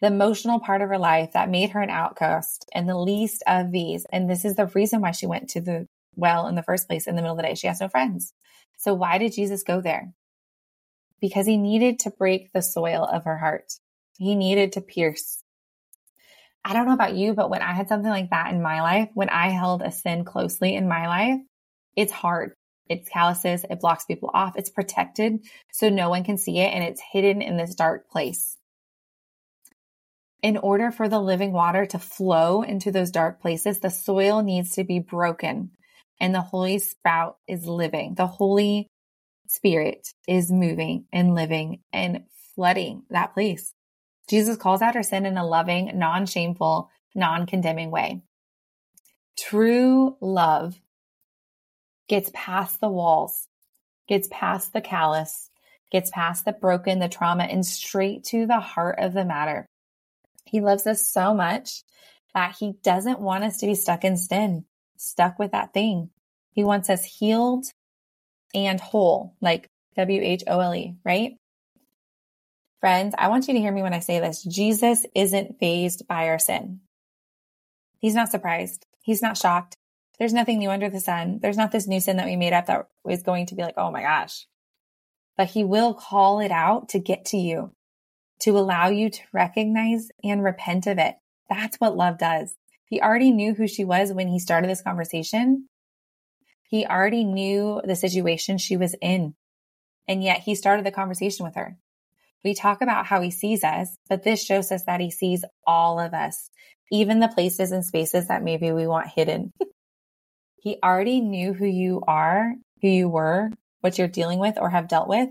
the 0.00 0.08
emotional 0.08 0.60
part 0.60 0.82
of 0.82 0.88
her 0.88 0.98
life 0.98 1.32
that 1.32 1.50
made 1.50 1.70
her 1.70 1.80
an 1.80 1.90
outcast 1.90 2.68
and 2.74 2.88
the 2.88 2.98
least 2.98 3.42
of 3.46 3.70
these. 3.70 4.06
And 4.12 4.28
this 4.28 4.44
is 4.44 4.56
the 4.56 4.66
reason 4.66 5.00
why 5.00 5.12
she 5.12 5.26
went 5.26 5.50
to 5.50 5.60
the 5.60 5.86
well 6.16 6.46
in 6.46 6.54
the 6.54 6.62
first 6.62 6.88
place 6.88 7.06
in 7.06 7.16
the 7.16 7.22
middle 7.22 7.36
of 7.36 7.42
the 7.42 7.48
day. 7.48 7.54
She 7.54 7.66
has 7.66 7.80
no 7.80 7.88
friends. 7.88 8.32
So 8.78 8.94
why 8.94 9.18
did 9.18 9.32
Jesus 9.32 9.62
go 9.62 9.80
there? 9.80 10.12
Because 11.20 11.46
he 11.46 11.56
needed 11.56 12.00
to 12.00 12.10
break 12.10 12.52
the 12.52 12.62
soil 12.62 13.04
of 13.04 13.24
her 13.24 13.38
heart. 13.38 13.72
He 14.18 14.34
needed 14.34 14.72
to 14.72 14.80
pierce. 14.80 15.42
I 16.64 16.72
don't 16.72 16.86
know 16.86 16.94
about 16.94 17.14
you, 17.14 17.34
but 17.34 17.50
when 17.50 17.62
I 17.62 17.72
had 17.72 17.88
something 17.88 18.10
like 18.10 18.30
that 18.30 18.52
in 18.52 18.62
my 18.62 18.82
life, 18.82 19.10
when 19.14 19.28
I 19.28 19.50
held 19.50 19.82
a 19.82 19.90
sin 19.90 20.24
closely 20.24 20.74
in 20.74 20.88
my 20.88 21.08
life, 21.08 21.40
it's 21.96 22.12
hard 22.12 22.54
it's 22.88 23.08
calluses. 23.08 23.64
It 23.68 23.80
blocks 23.80 24.04
people 24.04 24.30
off. 24.34 24.56
It's 24.56 24.70
protected 24.70 25.44
so 25.72 25.88
no 25.88 26.10
one 26.10 26.24
can 26.24 26.36
see 26.36 26.58
it 26.58 26.72
and 26.72 26.84
it's 26.84 27.00
hidden 27.00 27.42
in 27.42 27.56
this 27.56 27.74
dark 27.74 28.10
place. 28.10 28.56
In 30.42 30.58
order 30.58 30.90
for 30.90 31.08
the 31.08 31.20
living 31.20 31.52
water 31.52 31.86
to 31.86 31.98
flow 31.98 32.62
into 32.62 32.92
those 32.92 33.10
dark 33.10 33.40
places, 33.40 33.80
the 33.80 33.88
soil 33.88 34.42
needs 34.42 34.72
to 34.72 34.84
be 34.84 34.98
broken 34.98 35.70
and 36.20 36.34
the 36.34 36.42
Holy 36.42 36.78
Spout 36.78 37.38
is 37.48 37.66
living. 37.66 38.14
The 38.14 38.26
Holy 38.26 38.88
Spirit 39.46 40.08
is 40.26 40.50
moving 40.50 41.06
and 41.12 41.34
living 41.34 41.80
and 41.92 42.24
flooding 42.54 43.02
that 43.10 43.34
place. 43.34 43.74
Jesus 44.28 44.56
calls 44.56 44.82
out 44.82 44.96
our 44.96 45.02
sin 45.02 45.26
in 45.26 45.36
a 45.36 45.46
loving, 45.46 45.98
non 45.98 46.26
shameful, 46.26 46.90
non 47.14 47.46
condemning 47.46 47.90
way. 47.90 48.22
True 49.38 50.16
love 50.20 50.80
gets 52.08 52.30
past 52.32 52.80
the 52.80 52.88
walls, 52.88 53.48
gets 54.08 54.28
past 54.30 54.72
the 54.72 54.80
callous, 54.80 55.50
gets 55.90 56.10
past 56.10 56.44
the 56.44 56.52
broken, 56.52 56.98
the 56.98 57.08
trauma, 57.08 57.44
and 57.44 57.64
straight 57.64 58.24
to 58.24 58.46
the 58.46 58.60
heart 58.60 58.96
of 58.98 59.12
the 59.12 59.24
matter. 59.24 59.66
He 60.44 60.60
loves 60.60 60.86
us 60.86 61.10
so 61.10 61.34
much 61.34 61.82
that 62.34 62.56
he 62.58 62.74
doesn't 62.82 63.20
want 63.20 63.44
us 63.44 63.58
to 63.58 63.66
be 63.66 63.74
stuck 63.74 64.04
in 64.04 64.16
sin, 64.16 64.64
stuck 64.96 65.38
with 65.38 65.52
that 65.52 65.72
thing. 65.72 66.10
He 66.52 66.64
wants 66.64 66.90
us 66.90 67.04
healed 67.04 67.66
and 68.54 68.80
whole, 68.80 69.36
like 69.40 69.68
W 69.96 70.20
H 70.22 70.44
O 70.46 70.60
L 70.60 70.74
E, 70.74 70.96
right? 71.04 71.32
Friends, 72.80 73.14
I 73.16 73.28
want 73.28 73.48
you 73.48 73.54
to 73.54 73.60
hear 73.60 73.72
me 73.72 73.82
when 73.82 73.94
I 73.94 74.00
say 74.00 74.20
this. 74.20 74.42
Jesus 74.42 75.06
isn't 75.14 75.58
phased 75.58 76.06
by 76.06 76.28
our 76.28 76.38
sin. 76.38 76.80
He's 77.98 78.14
not 78.14 78.30
surprised. 78.30 78.84
He's 79.02 79.22
not 79.22 79.38
shocked. 79.38 79.76
There's 80.18 80.34
nothing 80.34 80.58
new 80.58 80.70
under 80.70 80.90
the 80.90 81.00
sun. 81.00 81.38
There's 81.40 81.56
not 81.56 81.72
this 81.72 81.86
new 81.86 82.00
sin 82.00 82.18
that 82.18 82.26
we 82.26 82.36
made 82.36 82.52
up 82.52 82.66
that 82.66 82.86
is 83.08 83.22
going 83.22 83.46
to 83.46 83.54
be 83.54 83.62
like, 83.62 83.78
oh 83.78 83.90
my 83.90 84.02
gosh. 84.02 84.46
But 85.36 85.48
he 85.48 85.64
will 85.64 85.94
call 85.94 86.40
it 86.40 86.50
out 86.50 86.90
to 86.90 86.98
get 86.98 87.24
to 87.26 87.36
you, 87.36 87.72
to 88.40 88.58
allow 88.58 88.88
you 88.88 89.10
to 89.10 89.20
recognize 89.32 90.08
and 90.22 90.44
repent 90.44 90.86
of 90.86 90.98
it. 90.98 91.16
That's 91.48 91.78
what 91.78 91.96
love 91.96 92.18
does. 92.18 92.54
He 92.86 93.00
already 93.00 93.32
knew 93.32 93.54
who 93.54 93.66
she 93.66 93.84
was 93.84 94.12
when 94.12 94.28
he 94.28 94.38
started 94.38 94.70
this 94.70 94.82
conversation. 94.82 95.68
He 96.74 96.84
already 96.84 97.22
knew 97.22 97.80
the 97.84 97.94
situation 97.94 98.58
she 98.58 98.76
was 98.76 98.96
in. 99.00 99.36
And 100.08 100.24
yet 100.24 100.40
he 100.40 100.56
started 100.56 100.84
the 100.84 100.90
conversation 100.90 101.46
with 101.46 101.54
her. 101.54 101.76
We 102.42 102.52
talk 102.52 102.82
about 102.82 103.06
how 103.06 103.20
he 103.20 103.30
sees 103.30 103.62
us, 103.62 103.94
but 104.08 104.24
this 104.24 104.44
shows 104.44 104.72
us 104.72 104.82
that 104.86 105.00
he 105.00 105.12
sees 105.12 105.44
all 105.68 106.00
of 106.00 106.14
us, 106.14 106.50
even 106.90 107.20
the 107.20 107.28
places 107.28 107.70
and 107.70 107.84
spaces 107.84 108.26
that 108.26 108.42
maybe 108.42 108.72
we 108.72 108.88
want 108.88 109.06
hidden. 109.14 109.52
He 110.62 110.78
already 110.82 111.20
knew 111.20 111.52
who 111.52 111.66
you 111.66 112.02
are, 112.08 112.54
who 112.82 112.88
you 112.88 113.08
were, 113.08 113.50
what 113.80 113.96
you're 113.96 114.08
dealing 114.08 114.40
with 114.40 114.58
or 114.58 114.70
have 114.70 114.88
dealt 114.88 115.08
with. 115.08 115.28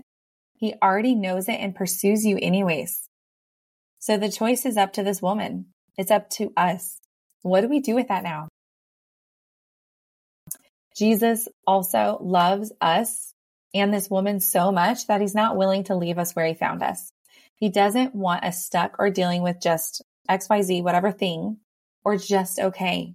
He 0.56 0.72
already 0.82 1.14
knows 1.14 1.46
it 1.46 1.60
and 1.60 1.74
pursues 1.74 2.24
you 2.24 2.38
anyways. 2.40 3.06
So 3.98 4.16
the 4.16 4.30
choice 4.30 4.64
is 4.64 4.78
up 4.78 4.94
to 4.94 5.02
this 5.02 5.20
woman. 5.20 5.66
It's 5.98 6.10
up 6.10 6.30
to 6.38 6.54
us. 6.56 7.00
What 7.42 7.60
do 7.60 7.68
we 7.68 7.80
do 7.80 7.94
with 7.94 8.08
that 8.08 8.22
now? 8.22 8.48
Jesus 10.96 11.48
also 11.66 12.18
loves 12.20 12.72
us 12.80 13.34
and 13.74 13.92
this 13.92 14.08
woman 14.08 14.40
so 14.40 14.70
much 14.70 15.08
that 15.08 15.20
he's 15.20 15.34
not 15.34 15.56
willing 15.56 15.84
to 15.84 15.96
leave 15.96 16.18
us 16.18 16.32
where 16.32 16.46
he 16.46 16.54
found 16.54 16.82
us. 16.82 17.10
He 17.56 17.68
doesn't 17.68 18.14
want 18.14 18.44
us 18.44 18.64
stuck 18.64 18.96
or 18.98 19.10
dealing 19.10 19.42
with 19.42 19.60
just 19.60 20.02
XYZ, 20.30 20.82
whatever 20.82 21.10
thing, 21.10 21.58
or 22.04 22.16
just 22.16 22.58
okay. 22.58 23.14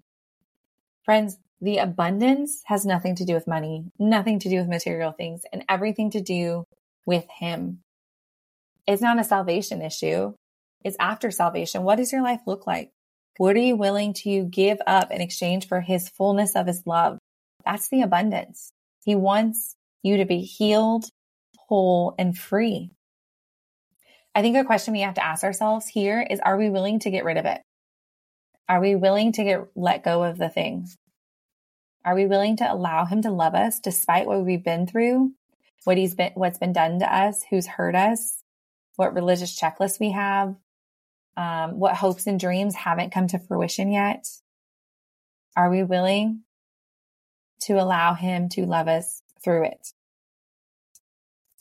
Friends, 1.03 1.37
the 1.61 1.77
abundance 1.77 2.61
has 2.65 2.85
nothing 2.85 3.15
to 3.15 3.25
do 3.25 3.33
with 3.33 3.47
money, 3.47 3.85
nothing 3.97 4.39
to 4.39 4.49
do 4.49 4.57
with 4.57 4.67
material 4.67 5.11
things, 5.11 5.41
and 5.51 5.65
everything 5.67 6.11
to 6.11 6.21
do 6.21 6.65
with 7.05 7.25
Him. 7.29 7.79
It's 8.87 9.01
not 9.01 9.19
a 9.19 9.23
salvation 9.23 9.81
issue. 9.81 10.33
It's 10.83 10.97
after 10.99 11.31
salvation. 11.31 11.83
What 11.83 11.97
does 11.97 12.11
your 12.11 12.23
life 12.23 12.41
look 12.45 12.65
like? 12.65 12.91
What 13.37 13.55
are 13.55 13.59
you 13.59 13.75
willing 13.75 14.13
to 14.25 14.43
give 14.45 14.79
up 14.87 15.11
in 15.11 15.21
exchange 15.21 15.67
for 15.67 15.81
His 15.81 16.09
fullness 16.09 16.55
of 16.55 16.67
His 16.67 16.83
love? 16.85 17.19
That's 17.65 17.89
the 17.89 18.01
abundance. 18.01 18.71
He 19.03 19.15
wants 19.15 19.75
you 20.03 20.17
to 20.17 20.25
be 20.25 20.41
healed, 20.41 21.05
whole, 21.67 22.15
and 22.17 22.37
free. 22.37 22.91
I 24.35 24.41
think 24.41 24.55
a 24.55 24.63
question 24.63 24.93
we 24.93 25.01
have 25.01 25.15
to 25.15 25.25
ask 25.25 25.43
ourselves 25.43 25.87
here 25.87 26.25
is 26.29 26.39
are 26.39 26.57
we 26.57 26.69
willing 26.69 26.99
to 26.99 27.11
get 27.11 27.25
rid 27.25 27.37
of 27.37 27.45
it? 27.45 27.61
Are 28.67 28.79
we 28.79 28.95
willing 28.95 29.31
to 29.33 29.43
get 29.43 29.67
let 29.75 30.03
go 30.03 30.23
of 30.23 30.37
the 30.37 30.49
things? 30.49 30.95
Are 32.05 32.15
we 32.15 32.25
willing 32.25 32.57
to 32.57 32.71
allow 32.71 33.05
him 33.05 33.21
to 33.23 33.31
love 33.31 33.55
us 33.55 33.79
despite 33.79 34.27
what 34.27 34.45
we've 34.45 34.63
been 34.63 34.87
through, 34.87 35.33
what 35.83 35.97
he's 35.97 36.15
been, 36.15 36.31
what's 36.35 36.59
been 36.59 36.73
done 36.73 36.99
to 36.99 37.13
us, 37.13 37.43
who's 37.49 37.67
hurt 37.67 37.95
us, 37.95 38.41
what 38.95 39.13
religious 39.13 39.59
checklists 39.59 39.99
we 39.99 40.11
have, 40.11 40.55
um, 41.35 41.79
what 41.79 41.95
hopes 41.95 42.27
and 42.27 42.39
dreams 42.39 42.75
haven't 42.75 43.11
come 43.11 43.27
to 43.27 43.39
fruition 43.39 43.91
yet? 43.91 44.27
Are 45.55 45.69
we 45.69 45.83
willing 45.83 46.43
to 47.61 47.73
allow 47.73 48.13
Him 48.13 48.49
to 48.49 48.65
love 48.65 48.87
us 48.87 49.21
through 49.43 49.65
it? 49.65 49.93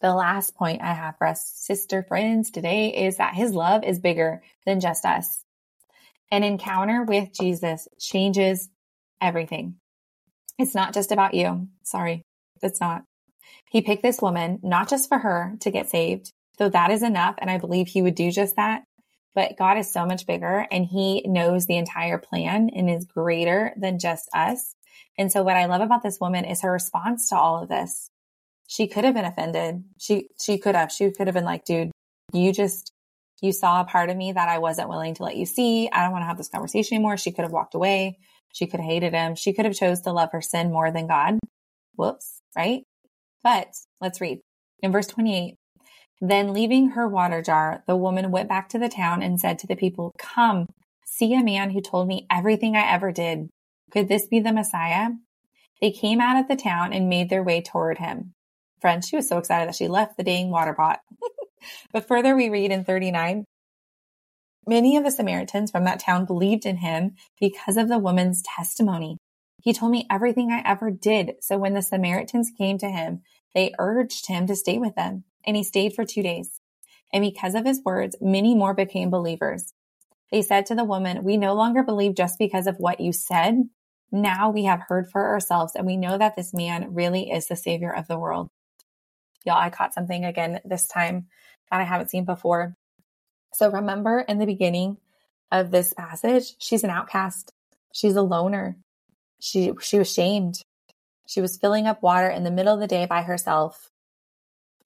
The 0.00 0.14
last 0.14 0.54
point 0.54 0.82
I 0.82 0.92
have 0.92 1.18
for 1.18 1.26
us, 1.26 1.44
sister 1.44 2.02
friends, 2.02 2.50
today 2.50 3.06
is 3.06 3.16
that 3.16 3.34
His 3.34 3.52
love 3.52 3.84
is 3.84 3.98
bigger 3.98 4.42
than 4.64 4.80
just 4.80 5.04
us. 5.04 5.44
An 6.30 6.44
encounter 6.44 7.04
with 7.04 7.32
Jesus 7.32 7.88
changes 7.98 8.68
everything. 9.20 9.76
It's 10.58 10.74
not 10.74 10.94
just 10.94 11.12
about 11.12 11.34
you. 11.34 11.68
Sorry, 11.84 12.22
it's 12.62 12.80
not. 12.80 13.02
He 13.70 13.82
picked 13.82 14.02
this 14.02 14.20
woman, 14.20 14.60
not 14.62 14.88
just 14.88 15.08
for 15.08 15.18
her 15.18 15.56
to 15.60 15.70
get 15.70 15.88
saved, 15.88 16.32
though 16.58 16.68
that 16.68 16.90
is 16.90 17.02
enough. 17.02 17.36
And 17.38 17.50
I 17.50 17.58
believe 17.58 17.88
he 17.88 18.02
would 18.02 18.14
do 18.14 18.30
just 18.30 18.56
that. 18.56 18.82
But 19.34 19.56
God 19.56 19.78
is 19.78 19.92
so 19.92 20.04
much 20.04 20.26
bigger 20.26 20.66
and 20.70 20.84
he 20.84 21.22
knows 21.26 21.66
the 21.66 21.76
entire 21.76 22.18
plan 22.18 22.70
and 22.74 22.90
is 22.90 23.04
greater 23.04 23.72
than 23.76 23.98
just 23.98 24.28
us. 24.34 24.74
And 25.16 25.32
so 25.32 25.42
what 25.42 25.56
I 25.56 25.66
love 25.66 25.80
about 25.80 26.02
this 26.02 26.18
woman 26.20 26.44
is 26.44 26.62
her 26.62 26.72
response 26.72 27.28
to 27.28 27.36
all 27.36 27.62
of 27.62 27.68
this. 27.68 28.10
She 28.66 28.86
could 28.86 29.04
have 29.04 29.14
been 29.14 29.24
offended. 29.24 29.84
She, 29.98 30.28
she 30.40 30.58
could 30.58 30.74
have, 30.74 30.92
she 30.92 31.10
could 31.10 31.26
have 31.26 31.34
been 31.34 31.44
like, 31.44 31.64
dude, 31.64 31.90
you 32.32 32.52
just, 32.52 32.92
you 33.40 33.52
saw 33.52 33.80
a 33.80 33.84
part 33.84 34.10
of 34.10 34.16
me 34.16 34.32
that 34.32 34.48
I 34.48 34.58
wasn't 34.58 34.88
willing 34.88 35.14
to 35.14 35.22
let 35.22 35.36
you 35.36 35.46
see. 35.46 35.88
I 35.90 36.02
don't 36.02 36.12
want 36.12 36.22
to 36.22 36.26
have 36.26 36.36
this 36.36 36.48
conversation 36.48 36.96
anymore. 36.96 37.16
She 37.16 37.32
could 37.32 37.42
have 37.42 37.52
walked 37.52 37.74
away. 37.74 38.18
She 38.52 38.66
could 38.66 38.80
have 38.80 38.88
hated 38.88 39.14
him. 39.14 39.34
She 39.34 39.52
could 39.52 39.64
have 39.64 39.74
chose 39.74 40.00
to 40.02 40.12
love 40.12 40.30
her 40.32 40.42
sin 40.42 40.70
more 40.70 40.90
than 40.90 41.06
God. 41.06 41.38
Whoops, 41.96 42.40
right? 42.56 42.82
But 43.42 43.68
let's 44.00 44.20
read. 44.20 44.40
In 44.82 44.92
verse 44.92 45.06
28, 45.06 45.54
then 46.20 46.52
leaving 46.52 46.90
her 46.90 47.06
water 47.08 47.42
jar, 47.42 47.82
the 47.86 47.96
woman 47.96 48.30
went 48.30 48.48
back 48.48 48.68
to 48.70 48.78
the 48.78 48.88
town 48.88 49.22
and 49.22 49.40
said 49.40 49.58
to 49.60 49.66
the 49.66 49.76
people, 49.76 50.12
Come, 50.18 50.66
see 51.04 51.34
a 51.34 51.42
man 51.42 51.70
who 51.70 51.80
told 51.80 52.08
me 52.08 52.26
everything 52.30 52.76
I 52.76 52.90
ever 52.90 53.12
did. 53.12 53.48
Could 53.90 54.08
this 54.08 54.26
be 54.26 54.40
the 54.40 54.52
Messiah? 54.52 55.10
They 55.80 55.90
came 55.90 56.20
out 56.20 56.40
of 56.40 56.48
the 56.48 56.56
town 56.56 56.92
and 56.92 57.08
made 57.08 57.30
their 57.30 57.42
way 57.42 57.60
toward 57.60 57.98
him. 57.98 58.34
Friends, 58.80 59.08
she 59.08 59.16
was 59.16 59.28
so 59.28 59.38
excited 59.38 59.68
that 59.68 59.76
she 59.76 59.88
left 59.88 60.16
the 60.16 60.24
dang 60.24 60.50
water 60.50 60.74
pot. 60.74 61.00
but 61.92 62.06
further, 62.06 62.36
we 62.36 62.48
read 62.48 62.70
in 62.70 62.84
39 62.84 63.44
Many 64.66 64.98
of 64.98 65.04
the 65.04 65.10
Samaritans 65.10 65.70
from 65.70 65.84
that 65.84 65.98
town 65.98 66.26
believed 66.26 66.66
in 66.66 66.76
him 66.76 67.14
because 67.40 67.78
of 67.78 67.88
the 67.88 67.98
woman's 67.98 68.42
testimony. 68.42 69.16
He 69.62 69.72
told 69.72 69.92
me 69.92 70.06
everything 70.10 70.50
I 70.50 70.62
ever 70.62 70.90
did. 70.90 71.36
So 71.40 71.56
when 71.56 71.72
the 71.72 71.80
Samaritans 71.80 72.52
came 72.56 72.76
to 72.78 72.90
him, 72.90 73.22
they 73.54 73.72
urged 73.78 74.28
him 74.28 74.46
to 74.46 74.54
stay 74.54 74.76
with 74.76 74.94
them 74.94 75.24
and 75.46 75.56
he 75.56 75.64
stayed 75.64 75.94
for 75.94 76.04
two 76.04 76.22
days. 76.22 76.60
And 77.14 77.22
because 77.22 77.54
of 77.54 77.64
his 77.64 77.80
words, 77.82 78.16
many 78.20 78.54
more 78.54 78.74
became 78.74 79.08
believers. 79.08 79.72
They 80.30 80.42
said 80.42 80.66
to 80.66 80.74
the 80.74 80.84
woman, 80.84 81.24
we 81.24 81.38
no 81.38 81.54
longer 81.54 81.82
believe 81.82 82.14
just 82.14 82.38
because 82.38 82.66
of 82.66 82.76
what 82.76 83.00
you 83.00 83.12
said. 83.12 83.70
Now 84.10 84.50
we 84.50 84.64
have 84.64 84.82
heard 84.88 85.10
for 85.10 85.28
ourselves 85.28 85.74
and 85.74 85.86
we 85.86 85.96
know 85.96 86.16
that 86.16 86.36
this 86.36 86.54
man 86.54 86.94
really 86.94 87.30
is 87.30 87.46
the 87.46 87.56
savior 87.56 87.94
of 87.94 88.08
the 88.08 88.18
world. 88.18 88.48
Y'all, 89.44 89.60
I 89.60 89.70
caught 89.70 89.94
something 89.94 90.24
again 90.24 90.60
this 90.64 90.86
time 90.86 91.26
that 91.70 91.80
I 91.80 91.84
haven't 91.84 92.10
seen 92.10 92.24
before. 92.24 92.76
So 93.52 93.70
remember 93.70 94.20
in 94.20 94.38
the 94.38 94.46
beginning 94.46 94.98
of 95.50 95.70
this 95.70 95.92
passage, 95.92 96.54
she's 96.58 96.84
an 96.84 96.90
outcast. 96.90 97.52
She's 97.92 98.16
a 98.16 98.22
loner. 98.22 98.76
She, 99.40 99.72
she 99.80 99.98
was 99.98 100.12
shamed. 100.12 100.62
She 101.26 101.40
was 101.40 101.56
filling 101.56 101.86
up 101.86 102.02
water 102.02 102.28
in 102.28 102.44
the 102.44 102.50
middle 102.50 102.74
of 102.74 102.80
the 102.80 102.86
day 102.86 103.06
by 103.06 103.22
herself. 103.22 103.90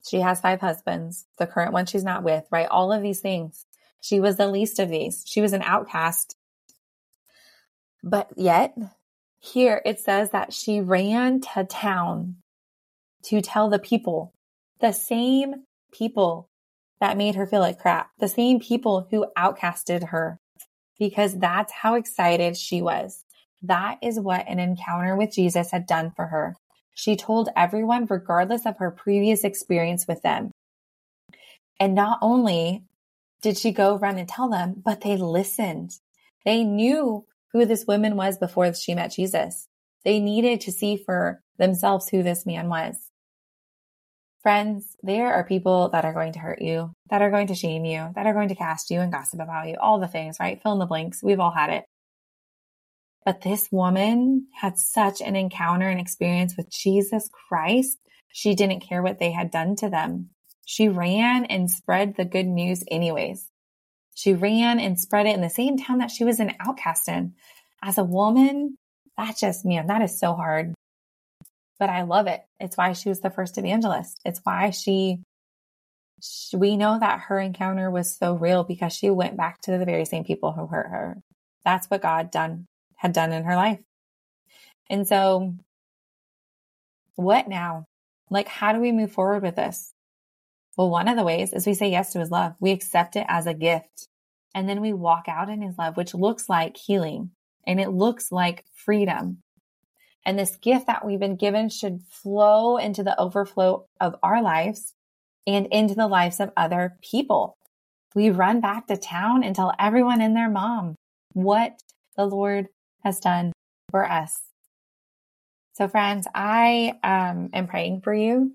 She 0.07 0.19
has 0.19 0.41
five 0.41 0.59
husbands. 0.59 1.25
The 1.37 1.47
current 1.47 1.73
one 1.73 1.85
she's 1.85 2.03
not 2.03 2.23
with, 2.23 2.45
right? 2.51 2.67
All 2.69 2.91
of 2.91 3.01
these 3.01 3.21
things. 3.21 3.65
She 4.01 4.19
was 4.19 4.35
the 4.35 4.47
least 4.47 4.79
of 4.79 4.89
these. 4.89 5.23
She 5.25 5.39
was 5.39 5.53
an 5.53 5.61
outcast. 5.61 6.35
But 8.03 8.31
yet, 8.35 8.75
here 9.43 9.81
it 9.85 9.99
says 9.99 10.29
that 10.29 10.53
she 10.53 10.79
ran 10.79 11.41
to 11.41 11.65
town 11.65 12.37
to 13.25 13.41
tell 13.41 13.69
the 13.69 13.79
people, 13.79 14.33
the 14.79 14.93
same 14.93 15.65
people 15.91 16.49
that 17.01 17.17
made 17.17 17.35
her 17.35 17.45
feel 17.45 17.59
like 17.59 17.79
crap, 17.79 18.09
the 18.19 18.27
same 18.29 18.59
people 18.59 19.07
who 19.11 19.25
outcasted 19.37 20.09
her, 20.09 20.39
because 20.97 21.37
that's 21.37 21.73
how 21.73 21.95
excited 21.95 22.55
she 22.55 22.81
was. 22.81 23.25
That 23.61 23.97
is 24.01 24.17
what 24.17 24.47
an 24.47 24.59
encounter 24.59 25.15
with 25.17 25.33
Jesus 25.33 25.71
had 25.71 25.87
done 25.87 26.11
for 26.15 26.27
her. 26.27 26.55
She 26.93 27.17
told 27.17 27.49
everyone, 27.55 28.05
regardless 28.05 28.65
of 28.65 28.77
her 28.77 28.91
previous 28.91 29.43
experience 29.43 30.07
with 30.07 30.21
them. 30.21 30.51
And 31.79 31.95
not 31.95 32.19
only 32.21 32.83
did 33.41 33.57
she 33.57 33.71
go 33.71 33.97
run 33.97 34.17
and 34.17 34.29
tell 34.29 34.49
them, 34.49 34.81
but 34.85 35.01
they 35.01 35.17
listened. 35.17 35.99
They 36.45 36.63
knew 36.63 37.25
who 37.53 37.65
this 37.65 37.85
woman 37.87 38.15
was 38.15 38.37
before 38.37 38.73
she 38.73 38.95
met 38.95 39.11
Jesus. 39.11 39.67
They 40.03 40.19
needed 40.19 40.61
to 40.61 40.71
see 40.71 40.97
for 40.97 41.41
themselves 41.57 42.09
who 42.09 42.23
this 42.23 42.45
man 42.45 42.67
was. 42.67 42.97
Friends, 44.41 44.97
there 45.01 45.33
are 45.33 45.45
people 45.45 45.89
that 45.89 46.03
are 46.03 46.13
going 46.13 46.33
to 46.33 46.39
hurt 46.39 46.61
you, 46.61 46.91
that 47.09 47.21
are 47.21 47.31
going 47.31 47.47
to 47.47 47.55
shame 47.55 47.85
you, 47.85 48.09
that 48.15 48.25
are 48.25 48.33
going 48.33 48.49
to 48.49 48.55
cast 48.55 48.89
you 48.89 48.99
and 48.99 49.11
gossip 49.11 49.39
about 49.39 49.69
you, 49.69 49.77
all 49.79 49.99
the 49.99 50.07
things, 50.07 50.37
right? 50.39 50.61
Fill 50.61 50.73
in 50.73 50.79
the 50.79 50.85
blanks. 50.85 51.23
We've 51.23 51.39
all 51.39 51.51
had 51.51 51.69
it. 51.69 51.85
But 53.25 53.41
this 53.41 53.69
woman 53.71 54.47
had 54.53 54.77
such 54.77 55.21
an 55.21 55.37
encounter 55.37 55.87
and 55.87 55.99
experience 55.99 56.57
with 56.57 56.69
Jesus 56.69 57.29
Christ. 57.47 57.97
She 58.33 58.53
didn't 58.53 58.81
care 58.81 59.01
what 59.01 59.19
they 59.19 59.31
had 59.31 59.49
done 59.49 59.77
to 59.77 59.89
them. 59.89 60.31
She 60.65 60.89
ran 60.89 61.45
and 61.45 61.71
spread 61.71 62.15
the 62.17 62.25
good 62.25 62.47
news 62.47 62.83
anyways. 62.89 63.49
She 64.15 64.33
ran 64.33 64.79
and 64.79 64.99
spread 64.99 65.25
it 65.25 65.35
in 65.35 65.41
the 65.41 65.49
same 65.49 65.77
town 65.77 65.99
that 65.99 66.11
she 66.11 66.23
was 66.23 66.39
an 66.39 66.53
outcast 66.59 67.07
in. 67.07 67.33
As 67.81 67.97
a 67.97 68.03
woman, 68.03 68.77
that 69.17 69.37
just, 69.37 69.65
man, 69.65 69.87
that 69.87 70.01
is 70.01 70.19
so 70.19 70.33
hard. 70.33 70.73
But 71.79 71.89
I 71.89 72.03
love 72.03 72.27
it. 72.27 72.41
It's 72.59 72.77
why 72.77 72.93
she 72.93 73.09
was 73.09 73.19
the 73.19 73.29
first 73.29 73.57
evangelist. 73.57 74.19
It's 74.23 74.39
why 74.43 74.69
she, 74.69 75.19
she, 76.21 76.55
we 76.55 76.77
know 76.77 76.99
that 76.99 77.21
her 77.21 77.39
encounter 77.39 77.89
was 77.89 78.15
so 78.15 78.35
real 78.35 78.63
because 78.63 78.93
she 78.93 79.09
went 79.09 79.35
back 79.35 79.61
to 79.63 79.77
the 79.77 79.85
very 79.85 80.05
same 80.05 80.23
people 80.23 80.51
who 80.51 80.67
hurt 80.67 80.87
her. 80.87 81.17
That's 81.65 81.87
what 81.87 82.01
God 82.01 82.31
done 82.31 82.67
had 82.95 83.13
done 83.13 83.33
in 83.33 83.43
her 83.43 83.55
life. 83.55 83.79
And 84.89 85.07
so, 85.07 85.55
what 87.15 87.47
now? 87.47 87.85
Like, 88.29 88.47
how 88.47 88.73
do 88.73 88.79
we 88.79 88.91
move 88.91 89.11
forward 89.11 89.43
with 89.43 89.55
this? 89.55 89.92
Well, 90.77 90.89
one 90.89 91.07
of 91.07 91.17
the 91.17 91.23
ways 91.23 91.53
is 91.53 91.67
we 91.67 91.73
say 91.73 91.89
yes 91.89 92.13
to 92.13 92.19
his 92.19 92.31
love. 92.31 92.55
We 92.59 92.71
accept 92.71 93.15
it 93.15 93.25
as 93.29 93.45
a 93.45 93.53
gift. 93.53 94.07
And 94.55 94.67
then 94.67 94.81
we 94.81 94.93
walk 94.93 95.25
out 95.27 95.49
in 95.49 95.61
his 95.61 95.77
love, 95.77 95.97
which 95.97 96.13
looks 96.13 96.47
like 96.49 96.77
healing 96.77 97.31
and 97.65 97.79
it 97.79 97.89
looks 97.89 98.31
like 98.31 98.65
freedom. 98.73 99.39
And 100.25 100.37
this 100.39 100.55
gift 100.55 100.87
that 100.87 101.05
we've 101.05 101.19
been 101.19 101.35
given 101.35 101.69
should 101.69 102.01
flow 102.07 102.77
into 102.77 103.03
the 103.03 103.19
overflow 103.19 103.85
of 103.99 104.15
our 104.23 104.41
lives 104.41 104.93
and 105.45 105.67
into 105.67 105.95
the 105.95 106.07
lives 106.07 106.39
of 106.39 106.51
other 106.55 106.97
people. 107.01 107.57
We 108.15 108.29
run 108.29 108.61
back 108.61 108.87
to 108.87 108.97
town 108.97 109.43
and 109.43 109.55
tell 109.55 109.73
everyone 109.79 110.21
and 110.21 110.35
their 110.35 110.49
mom 110.49 110.95
what 111.33 111.81
the 112.15 112.25
Lord 112.25 112.67
has 113.03 113.19
done 113.19 113.51
for 113.91 114.09
us. 114.09 114.39
So 115.73 115.87
friends, 115.87 116.27
I 116.33 116.93
um, 117.03 117.49
am 117.51 117.67
praying 117.67 118.01
for 118.01 118.13
you. 118.13 118.53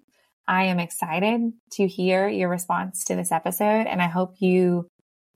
I 0.48 0.64
am 0.64 0.80
excited 0.80 1.52
to 1.72 1.86
hear 1.86 2.26
your 2.28 2.48
response 2.48 3.04
to 3.04 3.14
this 3.14 3.30
episode 3.30 3.86
and 3.86 4.02
I 4.02 4.08
hope 4.08 4.36
you 4.40 4.88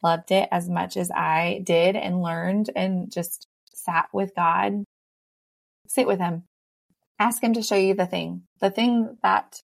loved 0.02 0.32
it 0.32 0.48
as 0.50 0.68
much 0.68 0.96
as 0.96 1.10
I 1.10 1.60
did 1.64 1.94
and 1.94 2.22
learned 2.22 2.70
and 2.74 3.12
just 3.12 3.46
sat 3.74 4.08
with 4.12 4.34
God. 4.34 4.84
Sit 5.86 6.06
with 6.06 6.18
him. 6.18 6.44
Ask 7.18 7.42
him 7.42 7.52
to 7.52 7.62
show 7.62 7.76
you 7.76 7.94
the 7.94 8.06
thing, 8.06 8.42
the 8.60 8.70
thing 8.70 9.18
that 9.22 9.60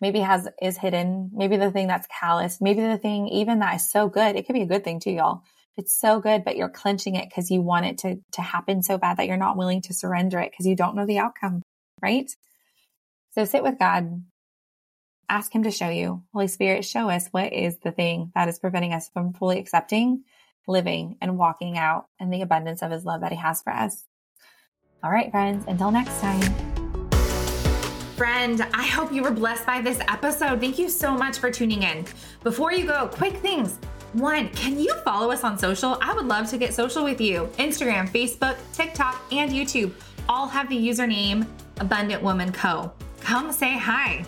maybe 0.00 0.18
has 0.18 0.48
is 0.60 0.76
hidden, 0.76 1.30
maybe 1.32 1.56
the 1.56 1.70
thing 1.70 1.86
that's 1.86 2.08
callous, 2.20 2.60
maybe 2.60 2.82
the 2.82 2.98
thing 2.98 3.28
even 3.28 3.60
that 3.60 3.76
is 3.76 3.88
so 3.88 4.08
good. 4.08 4.36
It 4.36 4.46
could 4.46 4.54
be 4.54 4.62
a 4.62 4.66
good 4.66 4.84
thing 4.84 5.00
too, 5.00 5.12
y'all 5.12 5.42
it's 5.76 5.98
so 5.98 6.20
good, 6.20 6.44
but 6.44 6.56
you're 6.56 6.68
clenching 6.68 7.14
it 7.16 7.28
because 7.28 7.50
you 7.50 7.62
want 7.62 7.86
it 7.86 7.98
to, 7.98 8.20
to 8.32 8.42
happen 8.42 8.82
so 8.82 8.98
bad 8.98 9.16
that 9.16 9.26
you're 9.26 9.36
not 9.36 9.56
willing 9.56 9.80
to 9.82 9.94
surrender 9.94 10.38
it 10.38 10.50
because 10.50 10.66
you 10.66 10.76
don't 10.76 10.94
know 10.94 11.06
the 11.06 11.18
outcome, 11.18 11.62
right? 12.02 12.30
So 13.34 13.44
sit 13.44 13.62
with 13.62 13.78
God. 13.78 14.22
Ask 15.32 15.54
him 15.54 15.62
to 15.62 15.70
show 15.70 15.88
you. 15.88 16.22
Holy 16.34 16.46
Spirit, 16.46 16.84
show 16.84 17.08
us 17.08 17.28
what 17.30 17.54
is 17.54 17.78
the 17.78 17.90
thing 17.90 18.30
that 18.34 18.50
is 18.50 18.58
preventing 18.58 18.92
us 18.92 19.08
from 19.08 19.32
fully 19.32 19.58
accepting, 19.58 20.24
living, 20.68 21.16
and 21.22 21.38
walking 21.38 21.78
out 21.78 22.04
in 22.20 22.28
the 22.28 22.42
abundance 22.42 22.82
of 22.82 22.90
his 22.90 23.06
love 23.06 23.22
that 23.22 23.32
he 23.32 23.38
has 23.38 23.62
for 23.62 23.72
us. 23.72 24.04
All 25.02 25.10
right, 25.10 25.30
friends, 25.30 25.64
until 25.66 25.90
next 25.90 26.20
time. 26.20 26.42
Friend, 28.14 28.60
I 28.74 28.82
hope 28.82 29.10
you 29.10 29.22
were 29.22 29.30
blessed 29.30 29.64
by 29.64 29.80
this 29.80 30.00
episode. 30.00 30.60
Thank 30.60 30.78
you 30.78 30.90
so 30.90 31.16
much 31.16 31.38
for 31.38 31.50
tuning 31.50 31.82
in. 31.82 32.04
Before 32.42 32.70
you 32.70 32.86
go, 32.86 33.08
quick 33.08 33.38
things. 33.38 33.78
One, 34.12 34.50
can 34.50 34.78
you 34.78 34.92
follow 35.02 35.30
us 35.30 35.44
on 35.44 35.56
social? 35.56 35.96
I 36.02 36.12
would 36.12 36.26
love 36.26 36.50
to 36.50 36.58
get 36.58 36.74
social 36.74 37.04
with 37.04 37.22
you. 37.22 37.48
Instagram, 37.56 38.06
Facebook, 38.06 38.58
TikTok, 38.74 39.18
and 39.32 39.50
YouTube 39.50 39.92
all 40.28 40.46
have 40.46 40.68
the 40.68 40.76
username 40.76 41.46
Abundant 41.78 42.22
Woman 42.22 42.52
Co. 42.52 42.92
Come 43.20 43.50
say 43.50 43.78
hi. 43.78 44.26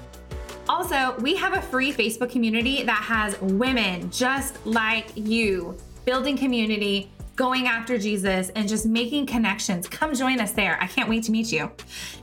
Also, 0.68 1.14
we 1.20 1.36
have 1.36 1.54
a 1.54 1.62
free 1.62 1.92
Facebook 1.92 2.30
community 2.30 2.82
that 2.84 3.02
has 3.02 3.40
women 3.40 4.10
just 4.10 4.64
like 4.66 5.06
you 5.14 5.76
building 6.04 6.36
community, 6.36 7.10
going 7.36 7.66
after 7.66 7.98
Jesus 7.98 8.50
and 8.50 8.68
just 8.68 8.86
making 8.86 9.26
connections, 9.26 9.88
come 9.88 10.14
join 10.14 10.40
us 10.40 10.52
there. 10.52 10.78
I 10.80 10.86
can't 10.86 11.08
wait 11.08 11.24
to 11.24 11.32
meet 11.32 11.50
you. 11.50 11.70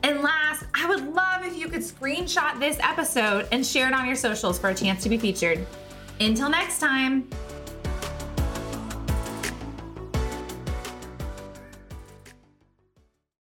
And 0.03 0.21
last, 0.21 0.63
I 0.73 0.87
would 0.87 1.13
love 1.13 1.45
if 1.45 1.57
you 1.57 1.67
could 1.67 1.81
screenshot 1.81 2.59
this 2.59 2.77
episode 2.81 3.47
and 3.51 3.65
share 3.65 3.87
it 3.87 3.93
on 3.93 4.05
your 4.05 4.15
socials 4.15 4.57
for 4.57 4.69
a 4.69 4.75
chance 4.75 5.03
to 5.03 5.09
be 5.09 5.17
featured. 5.17 5.65
Until 6.19 6.49
next 6.49 6.79
time. 6.79 7.27